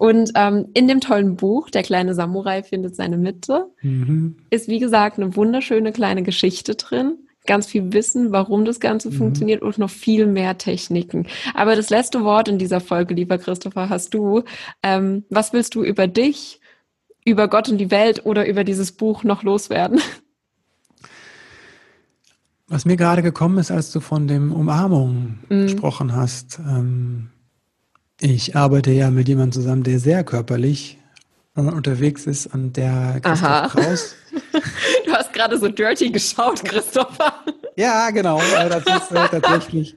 Und 0.00 0.30
ähm, 0.34 0.68
in 0.72 0.88
dem 0.88 1.02
tollen 1.02 1.36
Buch, 1.36 1.68
Der 1.68 1.82
kleine 1.82 2.14
Samurai 2.14 2.62
findet 2.62 2.96
seine 2.96 3.18
Mitte, 3.18 3.66
mhm. 3.82 4.38
ist 4.48 4.66
wie 4.66 4.78
gesagt 4.78 5.18
eine 5.18 5.36
wunderschöne 5.36 5.92
kleine 5.92 6.22
Geschichte 6.22 6.74
drin. 6.74 7.18
Ganz 7.46 7.66
viel 7.66 7.92
Wissen, 7.92 8.32
warum 8.32 8.64
das 8.64 8.80
Ganze 8.80 9.10
mhm. 9.10 9.12
funktioniert 9.12 9.60
und 9.60 9.76
noch 9.76 9.90
viel 9.90 10.26
mehr 10.26 10.56
Techniken. 10.56 11.26
Aber 11.52 11.76
das 11.76 11.90
letzte 11.90 12.24
Wort 12.24 12.48
in 12.48 12.56
dieser 12.56 12.80
Folge, 12.80 13.12
lieber 13.12 13.36
Christopher, 13.36 13.90
hast 13.90 14.14
du. 14.14 14.44
Ähm, 14.82 15.26
was 15.28 15.52
willst 15.52 15.74
du 15.74 15.84
über 15.84 16.06
dich, 16.06 16.62
über 17.26 17.48
Gott 17.48 17.68
und 17.68 17.76
die 17.76 17.90
Welt 17.90 18.24
oder 18.24 18.48
über 18.48 18.64
dieses 18.64 18.92
Buch 18.92 19.22
noch 19.22 19.42
loswerden? 19.42 20.00
Was 22.68 22.86
mir 22.86 22.96
gerade 22.96 23.20
gekommen 23.20 23.58
ist, 23.58 23.70
als 23.70 23.92
du 23.92 24.00
von 24.00 24.26
dem 24.26 24.50
Umarmung 24.50 25.40
mhm. 25.50 25.64
gesprochen 25.64 26.16
hast, 26.16 26.58
ähm, 26.58 27.28
ich 28.20 28.56
arbeite 28.56 28.90
ja 28.92 29.10
mit 29.10 29.28
jemandem 29.28 29.52
zusammen, 29.52 29.82
der 29.82 29.98
sehr 29.98 30.24
körperlich 30.24 30.98
äh, 31.56 31.60
unterwegs 31.60 32.26
ist 32.26 32.46
und 32.46 32.76
der 32.76 33.20
Christoph 33.22 33.42
Aha. 33.42 33.68
Kraus. 33.68 34.14
Du 35.04 35.12
hast 35.12 35.32
gerade 35.32 35.58
so 35.58 35.68
dirty 35.68 36.10
geschaut, 36.10 36.62
Christopher. 36.64 37.34
Ja, 37.74 38.10
genau. 38.10 38.40
Das 38.52 38.84
ist 38.84 39.10
äh, 39.10 39.28
tatsächlich. 39.28 39.96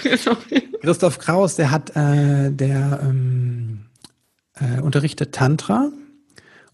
Christoph 0.82 1.18
Kraus, 1.18 1.56
der 1.56 1.70
hat, 1.72 1.90
äh, 1.96 2.50
der 2.52 3.00
ähm, 3.02 3.86
äh, 4.54 4.80
unterrichtet 4.80 5.34
Tantra 5.34 5.90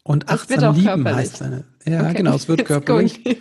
und 0.03 0.29
achtsam 0.29 0.75
lieben 0.75 0.87
körperlich. 0.87 1.17
heißt 1.17 1.37
seine. 1.39 1.65
Ja, 1.87 2.03
okay. 2.03 2.15
genau, 2.15 2.35
es 2.35 2.49
wird 2.49 2.61
Jetzt 2.61 2.69
körperlich. 2.69 3.21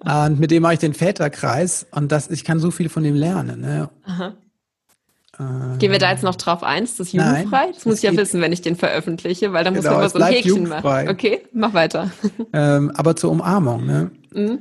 und 0.00 0.40
mit 0.40 0.50
dem 0.50 0.62
mache 0.62 0.74
ich 0.74 0.78
den 0.80 0.94
Väterkreis 0.94 1.86
und 1.92 2.10
das, 2.10 2.30
ich 2.30 2.44
kann 2.44 2.58
so 2.58 2.70
viel 2.70 2.88
von 2.88 3.04
dem 3.04 3.14
lernen. 3.14 3.60
Ne? 3.60 3.90
Aha. 4.04 4.34
Gehen 5.78 5.90
wir 5.90 5.98
da 5.98 6.10
jetzt 6.10 6.22
noch 6.22 6.36
drauf 6.36 6.62
ein? 6.62 6.84
Ist 6.84 7.00
das 7.00 7.12
jugendfrei? 7.12 7.44
Nein, 7.50 7.72
das 7.72 7.86
muss 7.86 7.96
ich 7.96 8.02
ja 8.02 8.14
wissen, 8.14 8.42
wenn 8.42 8.52
ich 8.52 8.60
den 8.60 8.76
veröffentliche, 8.76 9.54
weil 9.54 9.64
da 9.64 9.70
muss 9.70 9.84
genau, 9.84 9.92
man 9.92 10.00
immer 10.02 10.10
so 10.10 10.18
ein 10.18 10.32
Häkchen 10.32 10.68
machen. 10.68 11.08
Okay, 11.08 11.42
mach 11.52 11.72
weiter. 11.72 12.10
Ähm, 12.52 12.90
aber 12.94 13.16
zur 13.16 13.30
Umarmung, 13.30 13.86
ne? 13.86 14.10
Mhm. 14.34 14.58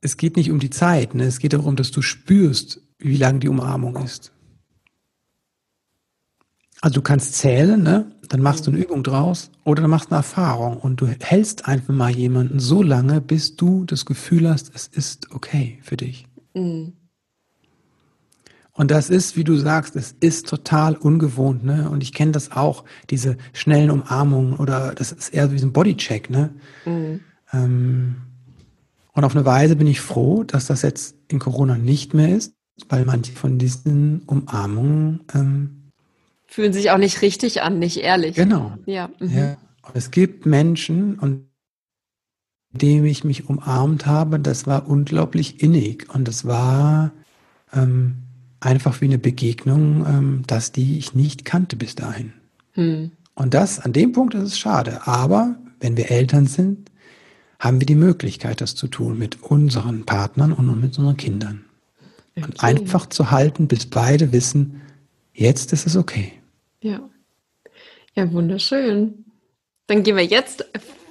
Es 0.00 0.16
geht 0.16 0.36
nicht 0.36 0.50
um 0.50 0.58
die 0.58 0.70
Zeit, 0.70 1.14
ne? 1.14 1.24
Es 1.24 1.38
geht 1.38 1.52
darum, 1.52 1.76
dass 1.76 1.90
du 1.90 2.02
spürst, 2.02 2.80
wie 2.98 3.16
lang 3.16 3.40
die 3.40 3.48
Umarmung 3.48 3.96
ist. 3.96 4.32
Also 6.80 6.96
du 6.96 7.02
kannst 7.02 7.34
zählen, 7.34 7.82
ne? 7.82 8.10
Dann 8.28 8.42
machst 8.42 8.66
du 8.66 8.70
eine 8.70 8.80
Übung 8.80 9.02
draus 9.04 9.50
oder 9.64 9.82
dann 9.82 9.90
machst 9.90 10.10
du 10.10 10.10
eine 10.10 10.18
Erfahrung 10.18 10.78
und 10.78 11.00
du 11.00 11.06
hältst 11.06 11.66
einfach 11.66 11.94
mal 11.94 12.10
jemanden 12.10 12.58
so 12.58 12.82
lange, 12.82 13.20
bis 13.20 13.56
du 13.56 13.84
das 13.84 14.04
Gefühl 14.04 14.48
hast, 14.48 14.72
es 14.74 14.88
ist 14.88 15.30
okay 15.32 15.78
für 15.82 15.96
dich. 15.96 16.26
Mhm. 16.54 16.94
Und 18.76 18.90
das 18.90 19.08
ist, 19.08 19.36
wie 19.36 19.44
du 19.44 19.56
sagst, 19.56 19.94
es 19.94 20.16
ist 20.18 20.48
total 20.48 20.96
ungewohnt, 20.96 21.64
ne? 21.64 21.88
Und 21.88 22.02
ich 22.02 22.12
kenne 22.12 22.32
das 22.32 22.50
auch, 22.52 22.84
diese 23.08 23.36
schnellen 23.52 23.90
Umarmungen 23.90 24.54
oder 24.54 24.94
das 24.94 25.12
ist 25.12 25.28
eher 25.28 25.52
wie 25.52 25.58
so 25.58 25.68
ein 25.68 25.72
Bodycheck, 25.72 26.28
ne? 26.28 26.50
Mhm. 26.84 27.20
Ähm, 27.52 28.16
und 29.12 29.24
auf 29.24 29.36
eine 29.36 29.44
Weise 29.44 29.76
bin 29.76 29.86
ich 29.86 30.00
froh, 30.00 30.42
dass 30.42 30.66
das 30.66 30.82
jetzt 30.82 31.14
in 31.28 31.38
Corona 31.38 31.78
nicht 31.78 32.14
mehr 32.14 32.34
ist, 32.34 32.54
weil 32.88 33.04
manche 33.04 33.32
von 33.32 33.58
diesen 33.58 34.22
Umarmungen 34.26 35.20
ähm, 35.32 35.92
fühlen 36.48 36.72
sich 36.72 36.90
auch 36.90 36.98
nicht 36.98 37.22
richtig 37.22 37.62
an, 37.62 37.78
nicht 37.78 37.98
ehrlich. 37.98 38.34
Genau. 38.34 38.72
Ja. 38.86 39.08
Mhm. 39.20 39.30
ja. 39.30 39.56
Und 39.82 39.94
es 39.94 40.10
gibt 40.10 40.46
Menschen, 40.46 41.18
und 41.20 41.46
dem 42.72 43.04
ich 43.04 43.22
mich 43.22 43.48
umarmt 43.48 44.06
habe, 44.06 44.40
das 44.40 44.66
war 44.66 44.88
unglaublich 44.88 45.62
innig 45.62 46.12
und 46.12 46.26
das 46.26 46.44
war 46.44 47.12
ähm, 47.72 48.23
einfach 48.64 49.00
wie 49.00 49.06
eine 49.06 49.18
Begegnung, 49.18 50.06
ähm, 50.06 50.42
dass 50.46 50.72
die 50.72 50.98
ich 50.98 51.14
nicht 51.14 51.44
kannte 51.44 51.76
bis 51.76 51.94
dahin. 51.94 52.32
Hm. 52.72 53.12
Und 53.34 53.54
das, 53.54 53.80
an 53.80 53.92
dem 53.92 54.12
Punkt 54.12 54.34
ist 54.34 54.42
es 54.42 54.58
schade. 54.58 55.06
Aber 55.06 55.56
wenn 55.80 55.96
wir 55.96 56.10
Eltern 56.10 56.46
sind, 56.46 56.90
haben 57.58 57.80
wir 57.80 57.86
die 57.86 57.94
Möglichkeit, 57.94 58.60
das 58.60 58.74
zu 58.74 58.88
tun 58.88 59.18
mit 59.18 59.42
unseren 59.42 60.04
Partnern 60.04 60.52
und 60.52 60.66
mit 60.80 60.98
unseren 60.98 61.16
Kindern. 61.16 61.64
Okay. 62.36 62.46
Und 62.46 62.62
einfach 62.62 63.06
zu 63.08 63.30
halten, 63.30 63.68
bis 63.68 63.86
beide 63.86 64.32
wissen, 64.32 64.80
jetzt 65.32 65.72
ist 65.72 65.86
es 65.86 65.96
okay. 65.96 66.32
Ja. 66.80 67.00
Ja, 68.14 68.32
wunderschön. 68.32 69.24
Dann 69.86 70.02
gehen 70.02 70.16
wir 70.16 70.24
jetzt 70.24 70.64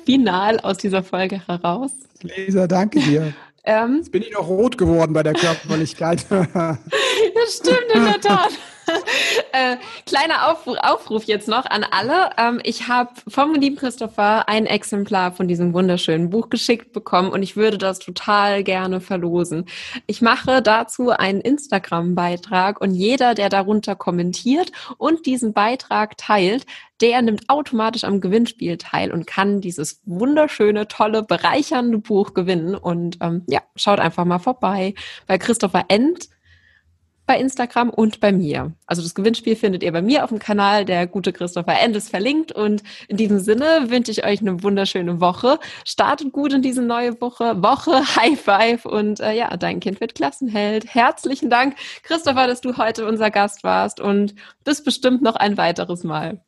final 0.06 0.60
aus 0.60 0.78
dieser 0.78 1.04
Folge 1.04 1.46
heraus. 1.48 1.92
Lisa, 2.22 2.68
danke 2.68 3.00
dir. 3.00 3.34
Ähm, 3.66 4.00
Jetzt 4.00 4.12
bin 4.12 4.22
ich 4.22 4.32
noch 4.34 4.50
rot 4.50 4.78
geworden 4.78 5.14
bei 5.14 5.24
der 5.24 5.32
Körperlichkeit. 5.32 6.26
das 7.34 7.58
stimmt 7.58 7.92
in 7.94 8.06
der 8.06 8.22
Tat. 8.22 8.52
äh, 9.52 9.78
kleiner 10.06 10.52
Aufruf, 10.52 10.78
Aufruf, 10.82 11.24
jetzt 11.26 11.48
noch 11.48 11.66
an 11.66 11.86
alle. 11.90 12.32
Ähm, 12.38 12.60
ich 12.64 12.88
habe 12.88 13.12
vom 13.28 13.54
lieben 13.56 13.76
Christopher 13.76 14.48
ein 14.50 14.66
Exemplar 14.66 15.32
von 15.32 15.48
diesem 15.48 15.74
wunderschönen 15.74 16.30
Buch 16.30 16.50
geschickt 16.50 16.94
bekommen 16.94 17.32
und 17.32 17.44
ich 17.44 17.56
würde 17.56 17.78
das 17.78 18.00
total 18.00 18.64
gerne 18.64 19.02
verlosen. 19.02 19.66
Ich 20.08 20.22
mache 20.22 20.62
dazu 20.62 21.10
einen 21.10 21.42
Instagram-Beitrag 21.42 22.82
und 22.82 22.94
jeder, 22.94 23.36
der 23.36 23.50
darunter 23.50 23.96
kommentiert 23.96 24.72
und 24.98 25.26
diesen 25.26 25.54
Beitrag 25.54 26.18
teilt, 26.18 26.66
der 27.02 27.22
nimmt 27.22 27.50
automatisch 27.50 28.06
am 28.06 28.22
Gewinnspiel 28.22 28.78
teil 28.78 29.12
und 29.12 29.28
kann 29.28 29.60
dieses 29.60 30.02
wunderschöne, 30.06 30.88
tolle, 30.88 31.24
bereichernde 31.24 31.98
Buch 31.98 32.34
gewinnen. 32.34 32.76
Und 32.76 33.18
ähm, 33.20 33.44
ja, 33.48 33.62
schaut 33.76 34.00
einfach 34.00 34.24
mal 34.24 34.40
vorbei 34.40 34.94
bei 35.28 35.38
Christopher 35.38 35.86
End 35.90 36.30
bei 37.26 37.40
Instagram 37.40 37.90
und 37.90 38.20
bei 38.20 38.32
mir. 38.32 38.74
Also 38.86 39.02
das 39.02 39.16
Gewinnspiel 39.16 39.56
findet 39.56 39.84
ihr 39.84 39.92
bei 39.92 40.02
mir 40.02 40.24
auf 40.24 40.30
dem 40.30 40.40
Kanal. 40.40 40.86
Der 40.86 41.08
gute 41.08 41.32
Christopher 41.32 41.80
End 41.80 41.96
ist 41.96 42.10
verlinkt. 42.10 42.52
Und 42.52 42.84
in 43.08 43.18
diesem 43.18 43.40
Sinne 43.40 43.86
wünsche 43.90 44.12
ich 44.12 44.26
euch 44.26 44.42
eine 44.42 44.62
wunderschöne 44.62 45.22
Woche. 45.22 45.60
Startet 45.86 46.32
gut 46.34 46.54
in 46.54 46.62
diese 46.62 46.82
neue 46.82 47.20
Woche. 47.22 47.62
Woche, 47.64 47.92
High 48.16 48.40
Five. 48.40 48.86
Und 48.86 49.20
äh, 49.20 49.34
ja, 49.34 49.56
dein 49.56 49.80
Kind 49.80 50.02
wird 50.02 50.16
Klassenheld. 50.16 50.94
Herzlichen 50.94 51.50
Dank, 51.50 51.76
Christopher, 52.04 52.48
dass 52.48 52.62
du 52.62 52.78
heute 52.78 53.08
unser 53.08 53.32
Gast 53.32 53.64
warst. 53.64 54.00
Und 54.00 54.36
bis 54.64 54.84
bestimmt 54.84 55.22
noch 55.22 55.36
ein 55.36 55.58
weiteres 55.58 56.04
Mal. 56.04 56.42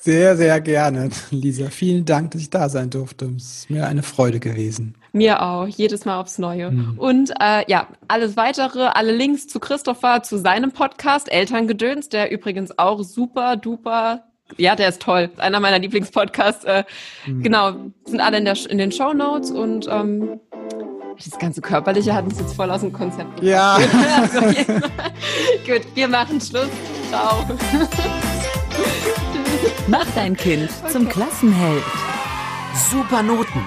Sehr, 0.00 0.36
sehr 0.36 0.60
gerne, 0.60 1.10
Lisa. 1.30 1.70
Vielen 1.70 2.04
Dank, 2.04 2.30
dass 2.30 2.40
ich 2.42 2.50
da 2.50 2.68
sein 2.68 2.90
durfte. 2.90 3.26
Es 3.36 3.60
ist 3.60 3.70
mir 3.70 3.86
eine 3.86 4.02
Freude 4.02 4.40
gewesen. 4.40 4.96
Mir 5.18 5.42
auch, 5.42 5.66
jedes 5.66 6.04
Mal 6.04 6.18
aufs 6.20 6.38
Neue. 6.38 6.70
Mhm. 6.70 6.98
Und 6.98 7.32
äh, 7.40 7.70
ja, 7.70 7.88
alles 8.08 8.36
weitere, 8.36 8.86
alle 8.86 9.12
Links 9.12 9.46
zu 9.46 9.60
Christopher, 9.60 10.22
zu 10.22 10.38
seinem 10.38 10.72
Podcast 10.72 11.30
Elterngedöns, 11.30 12.08
der 12.08 12.30
übrigens 12.30 12.78
auch 12.78 13.02
super 13.02 13.56
duper, 13.56 14.24
ja, 14.56 14.74
der 14.74 14.88
ist 14.88 15.02
toll. 15.02 15.30
Einer 15.36 15.60
meiner 15.60 15.78
Lieblingspodcasts. 15.78 16.64
Äh, 16.64 16.84
mhm. 17.26 17.42
Genau, 17.42 17.72
sind 18.06 18.20
alle 18.20 18.38
in, 18.38 18.44
der, 18.46 18.56
in 18.70 18.78
den 18.78 18.90
Show 18.90 19.12
Notes 19.12 19.50
und 19.50 19.86
ähm, 19.90 20.40
das 21.22 21.38
ganze 21.38 21.60
Körperliche 21.60 22.14
hat 22.14 22.24
uns 22.24 22.38
jetzt 22.38 22.54
voll 22.54 22.70
aus 22.70 22.80
dem 22.80 22.92
Konzept 22.92 23.40
gebracht. 23.40 23.42
Ja. 23.42 23.74
also, 24.22 24.40
gut, 25.66 25.82
wir 25.94 26.08
machen 26.08 26.40
Schluss. 26.40 26.70
Ciao. 27.10 27.44
Mach 29.86 30.06
dein 30.14 30.36
Kind 30.36 30.70
zum 30.90 31.08
Klassenheld. 31.08 31.82
Super 32.90 33.22
Noten, 33.22 33.66